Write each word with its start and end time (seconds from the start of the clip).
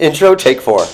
Intro, 0.00 0.34
take 0.34 0.62
four. 0.62 0.86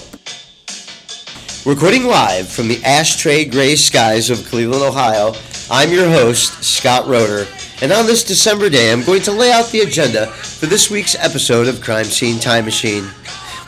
Recording 1.65 2.09
live 2.09 2.49
from 2.49 2.67
the 2.67 2.83
ashtray 2.85 3.45
gray 3.45 3.77
skies 3.77 4.31
of 4.31 4.45
Cleveland, 4.47 4.83
Ohio, 4.83 5.33
I'm 5.71 5.93
your 5.93 6.09
host, 6.09 6.65
Scott 6.65 7.07
Roeder, 7.07 7.47
and 7.81 7.93
on 7.93 8.07
this 8.07 8.25
December 8.25 8.69
day, 8.69 8.91
I'm 8.91 9.05
going 9.05 9.23
to 9.23 9.31
lay 9.31 9.53
out 9.53 9.71
the 9.71 9.83
agenda 9.83 10.27
for 10.27 10.67
this 10.67 10.91
week's 10.91 11.15
episode 11.15 11.69
of 11.69 11.81
Crime 11.81 12.07
Scene 12.07 12.41
Time 12.41 12.65
Machine. 12.65 13.09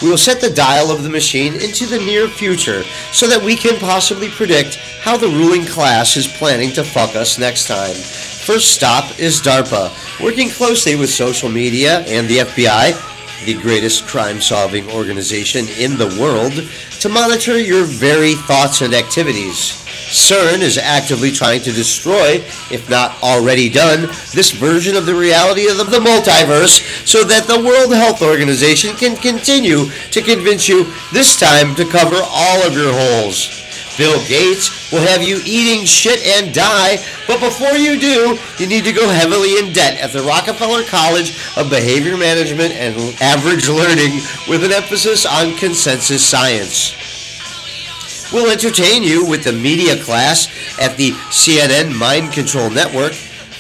We 0.03 0.11
will 0.11 0.19
set 0.19 0.40
the 0.40 0.51
dial 0.51 0.90
of 0.90 1.04
the 1.04 1.09
machine 1.09 1.55
into 1.55 1.87
the 1.87 2.01
near 2.01 2.27
future 2.27 2.83
so 3.13 3.29
that 3.29 3.41
we 3.41 3.55
can 3.55 3.79
possibly 3.79 4.31
predict 4.31 4.75
how 5.03 5.17
the 5.17 5.29
ruling 5.29 5.67
class 5.67 6.17
is 6.17 6.27
planning 6.27 6.73
to 6.73 6.83
fuck 6.83 7.15
us 7.15 7.39
next 7.39 7.69
time. 7.69 7.95
First 7.95 8.75
stop 8.75 9.21
is 9.21 9.41
DARPA, 9.41 10.21
working 10.21 10.49
closely 10.49 10.97
with 10.97 11.11
social 11.11 11.49
media 11.49 12.01
and 12.07 12.27
the 12.27 12.39
FBI 12.39 13.17
the 13.49 13.54
greatest 13.62 14.06
crime 14.06 14.42
solving 14.42 14.87
organization 14.90 15.67
in 15.78 15.96
the 15.96 16.14
world, 16.20 16.52
to 17.01 17.09
monitor 17.09 17.59
your 17.59 17.84
very 17.84 18.34
thoughts 18.34 18.82
and 18.82 18.92
activities. 18.92 19.73
CERN 20.12 20.60
is 20.60 20.77
actively 20.77 21.30
trying 21.30 21.62
to 21.62 21.73
destroy, 21.73 22.45
if 22.70 22.90
not 22.90 23.23
already 23.23 23.70
done, 23.70 24.02
this 24.34 24.50
version 24.50 24.96
of 24.96 25.06
the 25.06 25.14
reality 25.14 25.66
of 25.66 25.78
the 25.78 25.98
multiverse 25.98 27.06
so 27.06 27.24
that 27.24 27.46
the 27.46 27.59
World 27.59 27.95
Health 27.95 28.20
Organization 28.20 28.95
can 28.96 29.16
continue 29.16 29.87
to 30.10 30.20
convince 30.20 30.68
you, 30.68 30.84
this 31.15 31.40
time, 31.40 31.74
to 31.76 31.87
cover 31.87 32.20
all 32.23 32.66
of 32.66 32.74
your 32.74 32.92
holes. 32.92 33.67
Bill 33.98 34.25
Gates 34.27 34.93
will 34.93 35.01
have 35.01 35.23
you 35.23 35.41
eating 35.45 35.84
shit 35.84 36.25
and 36.25 36.55
die, 36.55 37.05
but 37.27 37.41
before 37.41 37.77
you 37.77 37.98
do, 37.98 38.38
you 38.59 38.66
need 38.69 38.84
to 38.84 38.93
go 38.93 39.09
heavily 39.09 39.59
in 39.59 39.73
debt 39.73 40.01
at 40.01 40.12
the 40.12 40.23
Rockefeller 40.23 40.84
College 40.84 41.37
of 41.57 41.69
Behavior 41.69 42.16
Management 42.16 42.73
and 42.74 42.95
Average 43.21 43.69
Learning 43.69 44.23
with 44.48 44.62
an 44.62 44.71
emphasis 44.71 45.27
on 45.27 45.57
consensus 45.57 46.24
science. 46.24 46.95
We'll 48.33 48.52
entertain 48.52 49.02
you 49.02 49.27
with 49.27 49.43
the 49.43 49.52
media 49.52 50.01
class 50.01 50.46
at 50.79 50.96
the 50.96 51.10
CNN 51.35 51.93
Mind 51.99 52.33
Control 52.33 52.71
Network 52.71 53.15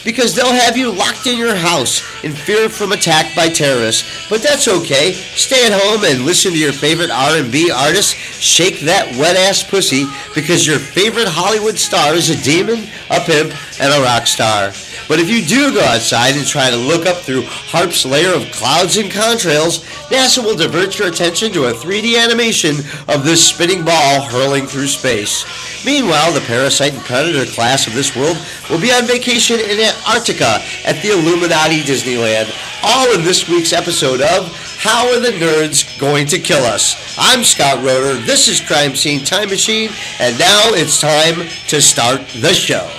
because 0.08 0.34
they'll 0.34 0.54
have 0.54 0.74
you 0.74 0.90
locked 0.90 1.26
in 1.26 1.36
your 1.36 1.54
house 1.54 2.00
in 2.24 2.32
fear 2.32 2.70
from 2.70 2.92
attack 2.92 3.36
by 3.36 3.46
terrorists. 3.46 4.26
But 4.30 4.40
that's 4.40 4.66
okay. 4.66 5.12
Stay 5.12 5.66
at 5.66 5.78
home 5.78 6.02
and 6.02 6.24
listen 6.24 6.52
to 6.52 6.58
your 6.58 6.72
favorite 6.72 7.10
R&B 7.10 7.70
artist 7.70 8.14
shake 8.14 8.80
that 8.80 9.14
wet 9.18 9.36
ass 9.36 9.62
pussy 9.62 10.06
because 10.34 10.66
your 10.66 10.78
favorite 10.78 11.28
Hollywood 11.28 11.76
star 11.76 12.14
is 12.14 12.30
a 12.30 12.42
demon, 12.42 12.88
a 13.10 13.20
pimp, 13.20 13.52
and 13.82 13.92
a 13.92 14.02
rock 14.02 14.26
star. 14.26 14.72
But 15.08 15.20
if 15.20 15.30
you 15.30 15.42
do 15.42 15.72
go 15.72 15.80
outside 15.80 16.36
and 16.36 16.46
try 16.46 16.68
to 16.68 16.76
look 16.76 17.06
up 17.06 17.16
through 17.16 17.42
HAARP's 17.42 18.04
layer 18.04 18.34
of 18.34 18.52
clouds 18.52 18.98
and 18.98 19.10
contrails, 19.10 19.80
NASA 20.12 20.44
will 20.44 20.54
divert 20.54 20.98
your 20.98 21.08
attention 21.08 21.50
to 21.52 21.64
a 21.64 21.72
3D 21.72 22.22
animation 22.22 22.76
of 23.08 23.24
this 23.24 23.42
spinning 23.42 23.86
ball 23.86 24.20
hurling 24.20 24.66
through 24.66 24.86
space. 24.86 25.46
Meanwhile, 25.86 26.32
the 26.34 26.42
parasite 26.42 26.92
and 26.92 27.02
predator 27.02 27.50
class 27.50 27.86
of 27.86 27.94
this 27.94 28.14
world 28.14 28.36
will 28.68 28.80
be 28.80 28.92
on 28.92 29.06
vacation 29.06 29.58
in 29.58 29.80
Antarctica 29.80 30.60
at 30.84 31.00
the 31.00 31.12
Illuminati 31.12 31.80
Disneyland, 31.80 32.52
all 32.82 33.10
in 33.14 33.24
this 33.24 33.48
week's 33.48 33.72
episode 33.72 34.20
of 34.20 34.52
How 34.76 35.08
Are 35.08 35.20
the 35.20 35.32
Nerds 35.40 35.98
Going 35.98 36.26
to 36.26 36.38
Kill 36.38 36.62
Us? 36.64 37.16
I'm 37.18 37.44
Scott 37.44 37.82
Roeder, 37.82 38.20
this 38.26 38.46
is 38.46 38.60
Crime 38.60 38.94
Scene 38.94 39.24
Time 39.24 39.48
Machine, 39.48 39.90
and 40.20 40.38
now 40.38 40.74
it's 40.74 41.00
time 41.00 41.48
to 41.68 41.80
start 41.80 42.26
the 42.40 42.52
show. 42.52 42.90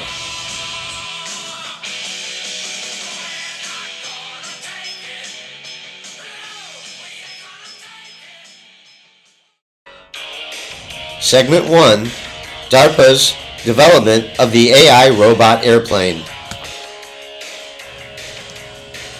Segment 11.30 11.70
1 11.70 12.06
DARPA's 12.72 13.36
development 13.64 14.40
of 14.40 14.52
the 14.52 14.72
AI 14.72 15.10
robot 15.12 15.64
airplane. 15.64 16.26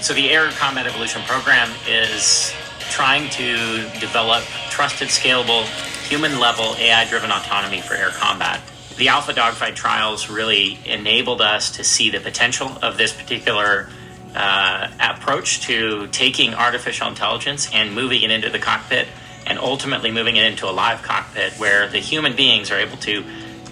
So, 0.02 0.16
the 0.16 0.32
Air 0.32 0.50
Combat 0.50 0.88
Evolution 0.88 1.22
Program 1.28 1.70
is 1.88 2.52
trying 2.80 3.30
to 3.30 3.88
develop 4.00 4.44
trusted, 4.72 5.10
scalable, 5.10 5.66
human 6.08 6.40
level 6.40 6.76
AI 6.80 7.08
driven 7.08 7.30
autonomy 7.30 7.80
for 7.80 7.94
air 7.94 8.10
combat. 8.10 8.60
The 8.98 9.10
Alpha 9.10 9.32
Dogfight 9.32 9.76
trials 9.76 10.32
really 10.32 10.80
enabled 10.86 11.42
us 11.42 11.70
to 11.78 11.84
see 11.84 12.10
the 12.10 12.20
potential 12.20 12.76
of 12.82 12.98
this 12.98 13.14
particular 13.14 13.88
uh, 14.34 14.88
approach 15.00 15.62
to 15.68 16.08
taking 16.08 16.56
artificial 16.56 17.08
intelligence 17.08 17.70
and 17.72 17.94
moving 17.94 18.24
it 18.24 18.32
into 18.32 18.50
the 18.50 18.58
cockpit 18.58 19.08
and 19.50 19.60
ultimately 19.60 20.12
moving 20.12 20.38
it 20.38 20.46
into 20.46 20.70
a 20.70 20.72
live 20.72 21.02
cockpit 21.02 21.52
where 21.54 21.88
the 21.88 22.00
human 22.00 22.36
beings 22.36 22.72
are 22.72 22.78
able 22.78 22.98
to 22.98 23.24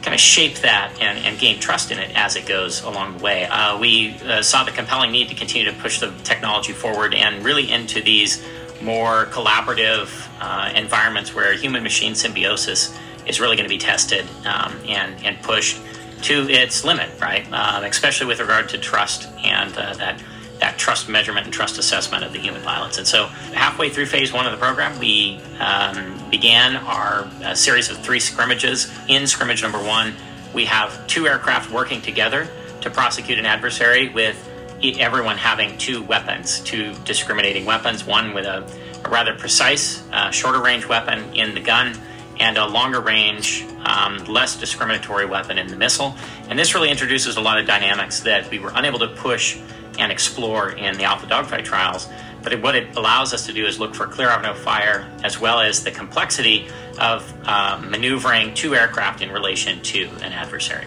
kind 0.02 0.14
of 0.14 0.20
shape 0.20 0.56
that 0.60 0.92
and, 1.02 1.18
and 1.26 1.40
gain 1.40 1.60
trust 1.60 1.92
in 1.92 2.00
it 2.00 2.12
as 2.16 2.36
it 2.36 2.46
goes 2.46 2.82
along 2.84 3.18
the 3.18 3.24
way. 3.24 3.46
Uh, 3.46 3.78
we 3.80 4.16
uh, 4.26 4.42
saw 4.42 4.64
the 4.64 4.72
compelling 4.72 5.12
need 5.12 5.30
to 5.30 5.36
continue 5.36 5.70
to 5.70 5.78
push 5.80 6.00
the 6.00 6.12
technology 6.24 6.74
forward 6.74 7.14
and 7.14 7.44
really 7.44 7.72
into 7.72 8.02
these 8.02 8.44
more 8.82 9.26
collaborative 9.28 10.30
uh, 10.40 10.72
environments 10.76 11.34
where 11.34 11.54
human 11.54 11.84
machine 11.84 12.16
symbiosis 12.16 12.98
is 13.26 13.40
really 13.40 13.56
going 13.56 13.68
to 13.68 13.74
be 13.74 13.78
tested 13.78 14.26
um, 14.46 14.74
and, 14.88 15.24
and 15.26 15.42
pushed 15.42 15.80
to 16.22 16.50
its 16.50 16.84
limit, 16.84 17.10
right? 17.22 17.46
Um, 17.52 17.84
especially 17.84 18.28
with 18.28 18.40
regard 18.40 18.70
to 18.70 18.78
trust 18.78 19.28
and 19.44 19.76
uh, 19.78 19.94
that 19.96 20.22
that 20.60 20.78
trust 20.78 21.08
measurement 21.08 21.46
and 21.46 21.54
trust 21.54 21.78
assessment 21.78 22.24
of 22.24 22.34
the 22.34 22.40
human 22.40 22.62
pilots. 22.62 22.98
And 22.98 23.08
so, 23.08 23.28
halfway 23.54 23.90
through 23.90 24.08
phase 24.08 24.34
one 24.34 24.46
of 24.46 24.52
the 24.52 24.58
program, 24.58 24.98
we 25.00 25.40
um, 25.60 26.18
began 26.30 26.78
our 26.78 27.30
uh, 27.44 27.54
series 27.54 27.90
of 27.90 27.98
three 28.00 28.20
scrimmages. 28.20 28.92
In 29.08 29.28
scrimmage 29.28 29.62
number 29.62 29.82
one, 29.82 30.14
we 30.54 30.66
have 30.66 31.06
two 31.08 31.28
aircraft 31.28 31.72
working 31.72 32.02
together 32.02 32.48
to 32.82 32.90
prosecute 32.90 33.38
an 33.38 33.46
adversary 33.46 34.10
with 34.10 34.44
everyone 34.84 35.38
having 35.38 35.78
two 35.78 36.04
weapons, 36.04 36.60
two 36.62 36.94
discriminating 37.04 37.66
weapons, 37.66 38.06
one 38.06 38.34
with 38.34 38.46
a, 38.46 38.64
a 39.04 39.10
rather 39.10 39.34
precise, 39.34 40.04
uh, 40.12 40.30
shorter 40.30 40.62
range 40.62 40.88
weapon 40.88 41.34
in 41.34 41.56
the 41.56 41.62
gun, 41.62 41.98
and 42.40 42.58
a 42.58 42.66
longer 42.66 43.02
range, 43.02 43.66
um, 43.84 44.24
less 44.26 44.60
discriminatory 44.60 45.26
weapon 45.26 45.58
in 45.58 45.68
the 45.68 45.76
missile. 45.76 46.16
And 46.50 46.58
this 46.58 46.76
really 46.76 46.92
introduces 46.92 47.38
a 47.38 47.42
lot 47.42 47.58
of 47.58 47.66
dynamics 47.66 48.20
that 48.22 48.50
we 48.52 48.60
were 48.60 48.72
unable 48.76 49.00
to 49.00 49.08
push 49.08 49.58
and 49.98 50.12
explore 50.12 50.72
in 50.72 50.98
the 50.98 51.04
Alpha 51.04 51.28
Dogfight 51.28 51.66
trials. 51.66 52.08
But 52.44 52.62
what 52.62 52.76
it 52.76 52.96
allows 52.96 53.34
us 53.34 53.46
to 53.48 53.54
do 53.54 53.66
is 53.66 53.80
look 53.80 53.94
for 53.96 54.08
clear 54.08 54.30
of 54.30 54.58
fire, 54.60 55.12
as 55.24 55.40
well 55.40 55.60
as 55.60 55.84
the 55.84 55.92
complexity 55.92 56.68
of 57.00 57.32
uh, 57.46 57.82
maneuvering 57.84 58.54
two 58.54 58.76
aircraft 58.76 59.22
in 59.22 59.32
relation 59.32 59.82
to 59.82 60.04
an 60.22 60.32
adversary. 60.32 60.86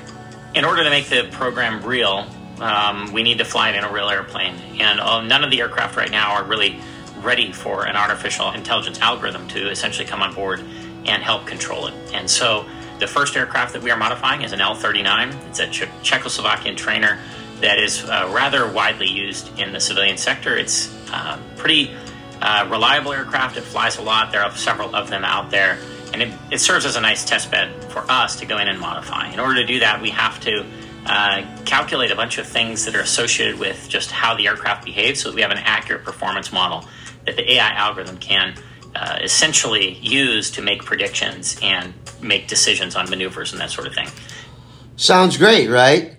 In 0.55 0.65
order 0.65 0.85
to 0.85 0.91
make 0.91 1.07
the 1.07 1.29
program 1.33 1.83
real, 1.83 2.27
um, 2.61 3.13
we 3.13 3.23
need 3.23 3.39
to 3.39 3.45
fly 3.45 3.71
it 3.71 3.77
in 3.77 3.85
a 3.85 3.93
real 3.93 4.09
airplane. 4.09 4.55
And 4.81 5.01
uh, 5.01 5.21
none 5.23 5.45
of 5.45 5.51
the 5.51 5.61
aircraft 5.61 5.97
right 5.97 6.11
now 6.11 6.33
are 6.33 6.45
really 6.45 6.81
ready 7.23 7.53
for 7.53 7.87
an 7.87 7.97
artificial 7.97 8.51
intelligence 8.53 8.99
algorithm 9.01 9.47
to 9.49 9.71
essentially 9.71 10.07
come 10.07 10.23
on 10.23 10.35
board 10.35 10.61
and 11.05 11.23
help 11.23 11.47
control 11.47 11.87
it. 11.87 11.95
And 12.13 12.31
so 12.31 12.67
the 12.99 13.07
first 13.07 13.37
aircraft 13.37 13.73
that 13.73 13.83
we 13.83 13.91
are 13.91 13.97
modifying 13.97 14.43
is 14.43 14.53
an 14.53 14.61
L 14.61 14.75
39. 14.75 15.31
It's 15.49 15.59
a 15.59 15.69
che- 15.69 15.91
Czechoslovakian 16.03 16.77
trainer 16.77 17.19
that 17.61 17.79
is 17.79 18.05
uh, 18.05 18.31
rather 18.33 18.71
widely 18.71 19.09
used 19.09 19.59
in 19.59 19.73
the 19.73 19.81
civilian 19.81 20.17
sector. 20.17 20.57
It's 20.57 20.95
uh, 21.13 21.39
pretty 21.57 21.95
uh, 22.41 22.67
reliable 22.71 23.13
aircraft. 23.13 23.57
It 23.57 23.63
flies 23.63 23.99
a 23.99 24.03
lot. 24.03 24.33
There 24.33 24.43
are 24.43 24.55
several 24.57 24.95
of 24.95 25.11
them 25.11 25.25
out 25.25 25.51
there, 25.51 25.79
and 26.13 26.23
it, 26.23 26.35
it, 26.51 26.59
serves 26.59 26.87
as 26.87 26.97
a 26.97 27.01
nice 27.01 27.25
test 27.25 27.51
bed 27.51 27.85
for 27.85 28.05
us 28.11 28.37
to 28.41 28.47
go 28.47 28.59
in 28.59 28.69
and 28.69 28.81
modify. 28.81 29.31
In 29.31 29.39
order 29.39 29.61
to 29.61 29.67
do 29.67 29.81
that, 29.81 30.01
we 30.01 30.11
have 30.11 30.41
to 30.41 30.65
uh, 31.07 31.45
calculate 31.65 32.11
a 32.11 32.17
bunch 32.17 32.39
of 32.39 32.47
things 32.47 32.85
that 32.87 32.95
are 32.95 33.01
associated 33.01 33.59
with 33.59 33.87
just 33.89 34.11
how 34.11 34.35
the 34.37 34.47
aircraft 34.47 34.85
behaves, 34.85 35.21
so 35.21 35.29
that 35.31 35.35
we 35.35 35.43
have 35.43 35.51
an 35.51 35.59
accurate 35.59 36.05
performance 36.05 36.53
model 36.53 36.87
that 37.27 37.37
the 37.37 37.53
AI 37.53 37.71
algorithm 37.73 38.19
can. 38.19 38.55
Uh, 38.93 39.21
essentially 39.23 39.93
use 39.99 40.51
to 40.51 40.61
make 40.61 40.85
predictions 40.85 41.57
and 41.63 41.95
make 42.21 42.49
decisions 42.49 42.97
on 42.97 43.09
maneuvers 43.09 43.53
and 43.53 43.61
that 43.61 43.71
sort 43.71 43.87
of 43.87 43.95
thing. 43.95 44.09
Sounds 44.97 45.37
great, 45.37 45.71
right? 45.71 46.17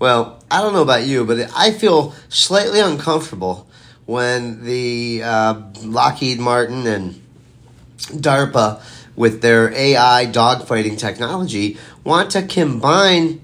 Well, 0.00 0.37
I 0.50 0.62
don't 0.62 0.72
know 0.72 0.82
about 0.82 1.06
you, 1.06 1.24
but 1.24 1.50
I 1.54 1.72
feel 1.72 2.14
slightly 2.28 2.80
uncomfortable 2.80 3.68
when 4.06 4.64
the 4.64 5.22
uh, 5.22 5.62
Lockheed 5.82 6.38
Martin 6.38 6.86
and 6.86 7.22
DARPA, 7.98 8.82
with 9.14 9.42
their 9.42 9.72
AI 9.74 10.26
dogfighting 10.26 10.96
technology, 10.96 11.76
want 12.04 12.30
to 12.30 12.42
combine 12.42 13.42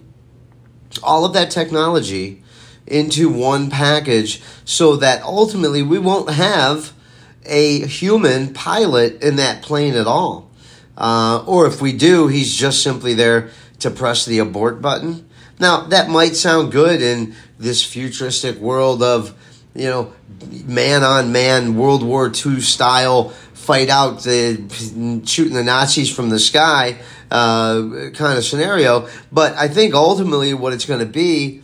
all 1.03 1.25
of 1.25 1.33
that 1.35 1.51
technology 1.51 2.43
into 2.87 3.29
one 3.29 3.71
package 3.71 4.41
so 4.65 4.97
that 4.97 5.23
ultimately 5.23 5.83
we 5.83 5.99
won't 5.99 6.31
have 6.31 6.93
a 7.45 7.81
human 7.87 8.55
pilot 8.55 9.23
in 9.23 9.37
that 9.37 9.63
plane 9.63 9.95
at 9.95 10.07
all. 10.07 10.51
Uh, 10.97 11.45
or 11.47 11.67
if 11.67 11.83
we 11.83 11.93
do, 11.93 12.29
he's 12.29 12.55
just 12.55 12.83
simply 12.83 13.13
there 13.13 13.51
to 13.81 13.91
press 13.91 14.25
the 14.25 14.39
abort 14.39 14.81
button. 14.81 15.29
Now, 15.65 15.81
that 15.85 16.11
might 16.11 16.37
sound 16.37 16.73
good 16.73 17.01
in 17.01 17.35
this 17.59 17.83
futuristic 17.83 18.59
world 18.59 19.03
of, 19.03 19.35
you 19.75 19.87
know, 19.87 20.13
man 20.67 21.03
on 21.03 21.33
man 21.33 21.79
World 21.79 22.03
War 22.03 22.27
II 22.27 22.61
style 22.61 23.31
fight 23.31 23.89
out 23.89 24.25
the 24.25 25.23
shooting 25.25 25.55
the 25.55 25.65
Nazis 25.65 26.15
from 26.15 26.29
the 26.29 26.39
sky 26.39 26.99
uh, 27.31 28.11
kind 28.13 28.37
of 28.37 28.45
scenario. 28.45 29.09
But 29.33 29.55
I 29.55 29.69
think 29.69 29.95
ultimately 29.95 30.53
what 30.53 30.75
it's 30.75 30.85
going 30.85 31.01
to 31.01 31.07
be 31.07 31.63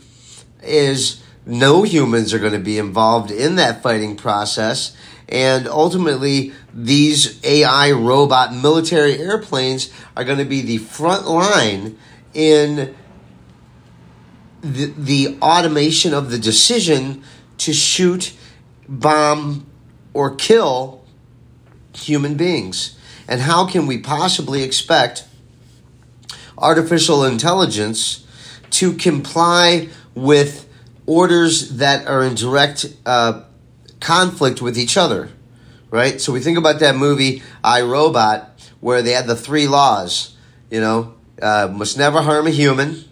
is 0.63 1.21
no 1.45 1.83
humans 1.83 2.33
are 2.33 2.39
going 2.39 2.53
to 2.53 2.59
be 2.59 2.79
involved 2.79 3.29
in 3.29 3.57
that 3.57 3.83
fighting 3.83 4.15
process. 4.15 4.97
And 5.29 5.67
ultimately, 5.67 6.53
these 6.73 7.39
AI 7.45 7.91
robot 7.91 8.51
military 8.51 9.19
airplanes 9.19 9.91
are 10.17 10.23
going 10.23 10.39
to 10.39 10.45
be 10.45 10.61
the 10.61 10.79
front 10.79 11.27
line 11.27 11.99
in 12.33 12.95
the, 14.61 14.93
the 14.97 15.37
automation 15.41 16.13
of 16.13 16.29
the 16.29 16.37
decision 16.37 17.23
to 17.59 17.73
shoot, 17.73 18.33
bomb, 18.87 19.65
or 20.13 20.35
kill 20.35 21.03
human 21.93 22.35
beings. 22.35 22.97
And 23.27 23.41
how 23.41 23.67
can 23.67 23.87
we 23.87 23.97
possibly 23.97 24.63
expect 24.63 25.25
artificial 26.57 27.23
intelligence 27.23 28.25
to 28.71 28.93
comply 28.93 29.89
with 30.15 30.67
orders 31.05 31.77
that 31.77 32.07
are 32.07 32.23
in 32.23 32.35
direct 32.35 32.85
uh, 33.05 33.43
conflict 33.99 34.61
with 34.61 34.77
each 34.77 34.97
other? 34.97 35.29
Right? 35.89 36.21
So 36.21 36.31
we 36.31 36.39
think 36.39 36.57
about 36.57 36.79
that 36.79 36.95
movie, 36.95 37.43
I 37.63 37.81
Robot, 37.81 38.71
where 38.79 39.01
they 39.01 39.11
had 39.11 39.27
the 39.27 39.35
three 39.35 39.67
laws, 39.67 40.35
you 40.69 40.79
know, 40.79 41.15
uh, 41.41 41.69
must 41.71 41.97
never 41.97 42.21
harm 42.21 42.47
a 42.47 42.51
human 42.51 43.03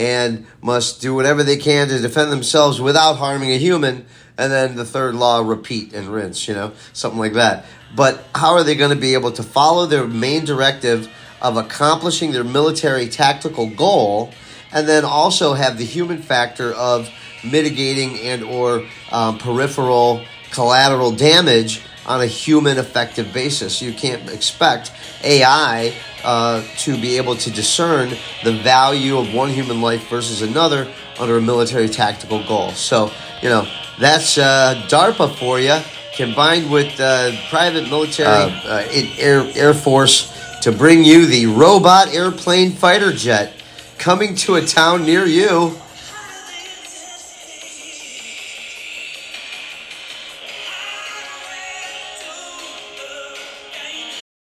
and 0.00 0.46
must 0.62 1.02
do 1.02 1.14
whatever 1.14 1.42
they 1.42 1.58
can 1.58 1.88
to 1.88 1.98
defend 1.98 2.32
themselves 2.32 2.80
without 2.80 3.16
harming 3.16 3.50
a 3.50 3.58
human. 3.58 4.06
And 4.38 4.50
then 4.50 4.74
the 4.74 4.86
third 4.86 5.14
law, 5.14 5.46
repeat 5.46 5.92
and 5.92 6.08
rinse, 6.08 6.48
you 6.48 6.54
know, 6.54 6.72
something 6.94 7.20
like 7.20 7.34
that. 7.34 7.66
But 7.94 8.24
how 8.34 8.54
are 8.54 8.64
they 8.64 8.74
going 8.76 8.94
to 8.94 9.00
be 9.00 9.12
able 9.12 9.32
to 9.32 9.42
follow 9.42 9.84
their 9.84 10.06
main 10.06 10.46
directive 10.46 11.10
of 11.42 11.58
accomplishing 11.58 12.32
their 12.32 12.44
military 12.44 13.08
tactical 13.10 13.68
goal 13.68 14.32
and 14.72 14.88
then 14.88 15.04
also 15.04 15.52
have 15.52 15.76
the 15.76 15.84
human 15.84 16.22
factor 16.22 16.72
of 16.72 17.10
mitigating 17.44 18.18
and 18.20 18.42
or 18.42 18.86
um, 19.12 19.36
peripheral 19.36 20.24
collateral 20.50 21.12
damage 21.12 21.82
on 22.06 22.22
a 22.22 22.26
human 22.26 22.78
effective 22.78 23.34
basis. 23.34 23.82
You 23.82 23.92
can't 23.92 24.30
expect 24.30 24.92
AI 25.22 25.94
uh, 26.24 26.62
to 26.78 27.00
be 27.00 27.16
able 27.16 27.36
to 27.36 27.50
discern 27.50 28.10
the 28.44 28.52
value 28.62 29.18
of 29.18 29.32
one 29.34 29.50
human 29.50 29.80
life 29.80 30.08
versus 30.08 30.42
another 30.42 30.88
under 31.18 31.36
a 31.36 31.42
military 31.42 31.88
tactical 31.88 32.44
goal. 32.46 32.70
So, 32.70 33.10
you 33.42 33.48
know, 33.48 33.66
that's 33.98 34.38
uh, 34.38 34.86
DARPA 34.88 35.34
for 35.36 35.60
you, 35.60 35.78
combined 36.14 36.70
with 36.70 36.98
uh, 37.00 37.32
private 37.48 37.88
military 37.88 38.28
uh, 38.28 38.60
uh, 38.64 38.88
air, 39.18 39.46
air 39.54 39.74
Force 39.74 40.32
to 40.62 40.72
bring 40.72 41.04
you 41.04 41.26
the 41.26 41.46
robot 41.46 42.14
airplane 42.14 42.72
fighter 42.72 43.12
jet 43.12 43.52
coming 43.98 44.34
to 44.34 44.56
a 44.56 44.64
town 44.64 45.04
near 45.04 45.26
you. 45.26 45.78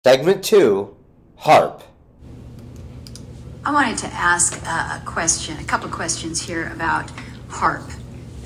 Segment 0.10 0.44
2 0.44 0.96
HAARP. 1.42 1.84
I 3.64 3.72
wanted 3.72 4.00
to 4.00 4.08
ask 4.08 4.60
a 4.66 5.04
question, 5.06 5.56
a 5.60 5.64
couple 5.64 5.86
of 5.86 5.92
questions 5.92 6.42
here 6.42 6.72
about 6.74 7.12
HAARP, 7.50 7.94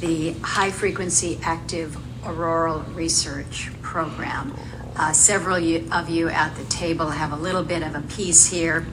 the 0.01 0.33
High 0.41 0.71
Frequency 0.71 1.39
Active 1.41 1.97
Auroral 2.25 2.81
Research 2.93 3.71
Program. 3.81 4.53
Uh, 4.97 5.13
several 5.13 5.55
of 5.55 6.09
you 6.09 6.27
at 6.27 6.53
the 6.57 6.65
table 6.65 7.11
have 7.11 7.31
a 7.31 7.37
little 7.37 7.63
bit 7.63 7.81
of 7.81 7.95
a 7.95 8.01
piece 8.01 8.51
here. 8.51 8.85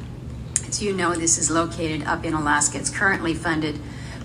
As 0.68 0.80
you 0.80 0.92
know, 0.92 1.12
this 1.16 1.38
is 1.38 1.50
located 1.50 2.04
up 2.04 2.24
in 2.24 2.34
Alaska. 2.34 2.78
It's 2.78 2.88
currently 2.88 3.34
funded 3.34 3.80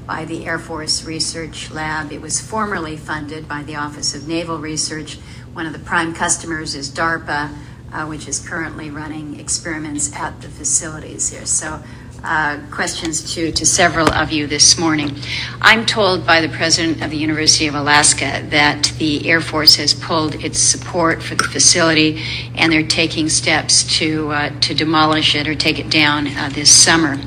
by 0.05 0.23
the 0.23 0.45
Air 0.45 0.59
Force 0.59 1.03
Research 1.03 1.71
Lab. 1.71 2.11
It 2.11 2.21
was 2.21 2.39
formerly 2.39 2.95
funded 2.95 3.47
by 3.47 3.63
the 3.63 3.75
Office 3.75 4.13
of 4.13 4.27
Naval 4.27 4.59
Research. 4.59 5.15
One 5.53 5.65
of 5.65 5.73
the 5.73 5.79
prime 5.79 6.13
customers 6.13 6.75
is 6.75 6.91
DARPA 6.91 7.49
uh, 7.95 8.05
which 8.05 8.27
is 8.27 8.45
currently 8.45 8.89
running 8.89 9.39
experiments 9.39 10.13
at 10.15 10.41
the 10.41 10.49
facilities 10.49 11.29
here. 11.29 11.45
So, 11.45 11.81
uh, 12.23 12.59
questions 12.71 13.35
to, 13.35 13.51
to 13.51 13.65
several 13.65 14.11
of 14.11 14.31
you 14.31 14.47
this 14.47 14.79
morning. 14.79 15.15
I'm 15.61 15.85
told 15.85 16.25
by 16.25 16.41
the 16.41 16.49
president 16.49 17.03
of 17.03 17.11
the 17.11 17.17
University 17.17 17.67
of 17.67 17.75
Alaska 17.75 18.43
that 18.49 18.91
the 18.97 19.29
Air 19.29 19.39
Force 19.41 19.75
has 19.75 19.93
pulled 19.93 20.43
its 20.43 20.59
support 20.59 21.21
for 21.21 21.35
the 21.35 21.43
facility 21.43 22.23
and 22.55 22.73
they're 22.73 22.87
taking 22.87 23.29
steps 23.29 23.83
to, 23.99 24.31
uh, 24.31 24.59
to 24.61 24.73
demolish 24.73 25.35
it 25.35 25.47
or 25.47 25.53
take 25.53 25.77
it 25.77 25.91
down 25.91 26.27
uh, 26.27 26.49
this 26.51 26.71
summer. 26.71 27.19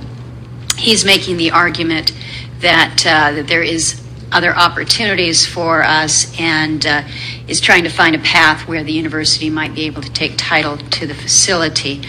He's 0.76 1.05
making 1.05 1.37
the 1.37 1.53
argument 1.53 2.12
that, 2.59 3.05
uh, 3.06 3.37
that 3.37 3.47
there 3.47 3.62
is 3.62 4.05
other 4.33 4.55
opportunities 4.55 5.47
for 5.47 5.83
us 5.83 6.39
and 6.39 6.85
uh, 6.87 7.03
is 7.47 7.61
trying 7.61 7.85
to 7.85 7.91
find 7.91 8.15
a 8.15 8.19
path 8.19 8.69
where 8.69 8.85
the 8.85 8.93
university 8.93 9.51
might 9.51 9.75
be 9.75 9.87
able 9.87 10.03
to 10.03 10.13
take 10.13 10.35
title 10.37 10.77
to 10.77 11.07
the 11.07 11.15
facility. 11.15 12.03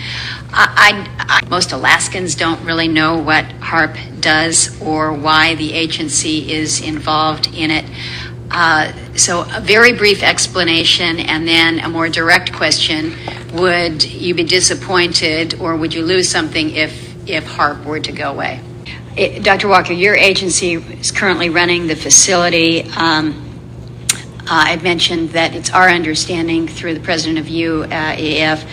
I, 0.51 1.07
I, 1.19 1.47
most 1.49 1.71
Alaskans 1.71 2.35
don't 2.35 2.63
really 2.65 2.87
know 2.87 3.17
what 3.17 3.45
HAARP 3.45 4.21
does 4.21 4.79
or 4.81 5.13
why 5.13 5.55
the 5.55 5.73
agency 5.73 6.51
is 6.51 6.81
involved 6.81 7.47
in 7.53 7.71
it. 7.71 7.85
Uh, 8.51 8.91
so, 9.15 9.45
a 9.53 9.61
very 9.61 9.93
brief 9.93 10.23
explanation 10.23 11.19
and 11.19 11.47
then 11.47 11.79
a 11.79 11.89
more 11.89 12.09
direct 12.09 12.51
question 12.51 13.13
Would 13.53 14.03
you 14.03 14.33
be 14.33 14.43
disappointed 14.43 15.59
or 15.59 15.75
would 15.75 15.93
you 15.93 16.03
lose 16.03 16.27
something 16.27 16.71
if, 16.71 17.29
if 17.29 17.45
HAARP 17.45 17.85
were 17.85 17.99
to 17.99 18.11
go 18.11 18.31
away? 18.31 18.61
It, 19.15 19.43
Dr. 19.43 19.67
Walker, 19.67 19.93
your 19.93 20.15
agency 20.15 20.73
is 20.73 21.11
currently 21.11 21.49
running 21.49 21.87
the 21.87 21.95
facility. 21.95 22.83
Um, 22.95 23.45
uh, 24.41 24.45
I've 24.49 24.83
mentioned 24.83 25.29
that 25.31 25.55
it's 25.55 25.71
our 25.71 25.89
understanding 25.89 26.67
through 26.67 26.93
the 26.93 26.99
president 26.99 27.39
of 27.39 27.45
UAF 27.45 28.67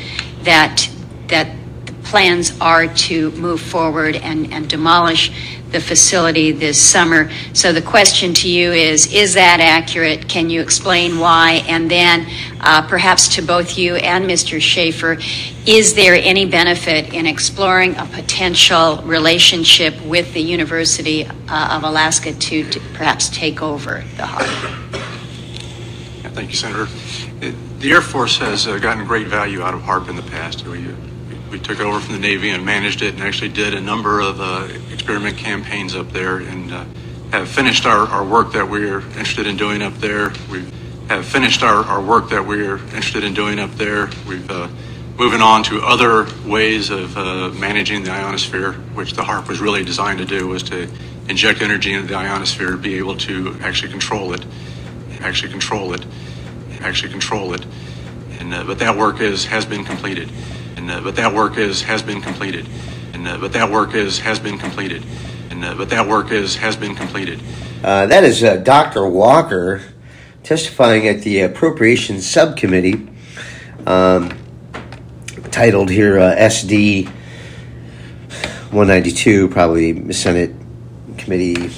that 0.45 0.89
that 1.27 1.57
the 1.87 1.93
plans 2.05 2.59
are 2.61 2.87
to 2.87 3.31
move 3.33 3.61
forward 3.61 4.17
and, 4.17 4.53
and 4.53 4.69
demolish 4.71 5.56
the 5.71 5.81
facility 5.81 6.53
this 6.53 6.81
summer. 6.81 7.31
So 7.53 7.73
the 7.73 7.83
question 7.83 8.35
to 8.35 8.49
you 8.49 8.73
is: 8.73 9.13
Is 9.13 9.35
that 9.35 9.61
accurate? 9.61 10.29
Can 10.29 10.51
you 10.51 10.61
explain 10.61 11.19
why? 11.19 11.65
And 11.69 11.91
then, 11.91 12.27
uh, 12.61 12.87
perhaps 12.89 13.35
to 13.37 13.43
both 13.43 13.77
you 13.77 13.97
and 13.97 14.25
Mr. 14.25 14.61
Shaffer, 14.61 15.19
is 15.67 15.95
there 15.95 16.15
any 16.15 16.47
benefit 16.47 17.13
in 17.13 17.27
exploring 17.27 17.97
a 17.97 18.07
potential 18.07 19.03
relationship 19.05 20.01
with 20.03 20.33
the 20.33 20.43
University 20.43 21.27
uh, 21.27 21.77
of 21.77 21.85
Alaska 21.85 22.33
to, 22.33 22.71
to 22.71 22.81
perhaps 22.95 23.29
take 23.29 23.63
over 23.63 24.05
the 24.17 24.23
HAARP? 24.23 24.77
Thank 26.37 26.51
you, 26.51 26.57
Senator. 26.57 26.87
It, 27.41 27.55
the 27.81 27.93
Air 27.93 28.03
Force 28.03 28.37
has 28.39 28.67
uh, 28.67 28.79
gotten 28.79 29.07
great 29.07 29.27
value 29.27 29.63
out 29.63 29.73
of 29.73 29.81
HAARP 29.81 30.11
in 30.11 30.17
the 30.17 30.23
past. 30.23 30.67
We, 30.67 30.87
we 31.51 31.59
took 31.59 31.81
it 31.81 31.87
over 31.87 32.01
from 32.01 32.15
the 32.15 32.21
Navy 32.21 32.51
and 32.51 32.65
managed 32.65 33.03
it 33.03 33.15
and 33.15 33.23
actually 33.23 33.51
did 33.51 33.75
a 33.75 33.81
number 33.81 34.21
of 34.21 34.41
uh, 34.41 34.69
experiment 34.93 35.37
campaigns 35.37 35.95
up 35.95 36.11
there 36.13 36.39
and 36.39 36.73
uh, 36.73 36.85
have 37.33 37.49
finished 37.49 37.87
our, 37.87 38.07
our 38.07 38.25
work 38.25 38.53
that 38.53 38.69
we're 38.69 39.01
interested 39.01 39.47
in 39.47 39.57
doing 39.57 39.83
up 39.83 39.95
there. 39.95 40.33
We 40.51 40.65
have 41.09 41.27
finished 41.27 41.63
our, 41.63 41.85
our 41.85 42.03
work 42.03 42.31
that 42.31 42.47
we're 42.47 42.79
interested 42.79 43.25
in 43.25 43.35
doing 43.35 43.59
up 43.59 43.71
there. 43.73 44.11
We've 44.27 44.51
uh, 44.51 44.69
moving 45.17 45.41
on 45.41 45.63
to 45.65 45.81
other 45.83 46.27
ways 46.49 46.91
of 46.91 47.17
uh, 47.17 47.51
managing 47.51 48.03
the 48.03 48.11
ionosphere, 48.11 48.73
which 48.95 49.13
the 49.13 49.23
HAARP 49.23 49.49
was 49.49 49.61
really 49.61 49.85
designed 49.85 50.19
to 50.19 50.25
do, 50.25 50.47
was 50.47 50.63
to 50.65 50.89
inject 51.29 51.63
energy 51.63 51.95
into 51.95 52.07
the 52.07 52.15
ionosphere, 52.15 52.77
be 52.77 52.99
able 52.99 53.17
to 53.17 53.57
actually 53.63 53.91
control 53.91 54.33
it, 54.35 54.45
actually 55.21 55.51
control 55.51 55.95
it 55.95 56.05
actually 56.81 57.11
control 57.11 57.55
it. 57.55 57.65
And 58.39 58.55
uh, 58.55 58.65
but 58.65 58.79
that 58.79 58.97
work 58.97 59.21
is 59.21 59.47
has 59.47 59.65
been 59.67 59.85
completed. 59.85 60.31
And 60.87 60.95
uh, 60.95 61.01
but 61.01 61.17
that 61.17 61.35
work 61.35 61.57
is 61.57 61.83
has 61.83 62.01
been 62.01 62.21
completed. 62.21 62.69
And 63.13 63.27
uh, 63.27 63.39
but 63.39 63.53
that 63.55 63.69
work 63.69 63.95
is 63.95 64.21
has 64.21 64.39
been 64.39 64.57
completed. 64.57 65.03
And 65.51 65.65
uh, 65.65 65.75
but 65.75 65.91
that 65.91 66.07
work 66.07 66.31
is 66.31 66.55
has 66.59 66.77
been 66.77 66.95
completed. 66.95 67.41
Uh, 67.83 68.07
that 68.07 68.23
is 68.23 68.45
uh, 68.45 68.59
Dr. 68.59 69.05
Walker 69.05 69.83
testifying 70.45 71.09
at 71.09 71.23
the 71.23 71.41
Appropriations 71.41 72.25
Subcommittee, 72.25 73.09
um, 73.85 74.39
titled 75.51 75.91
here 75.91 76.19
SD 76.19 77.09
192, 78.71 79.49
probably 79.49 80.13
Senate 80.13 80.55
Committee 81.19 81.69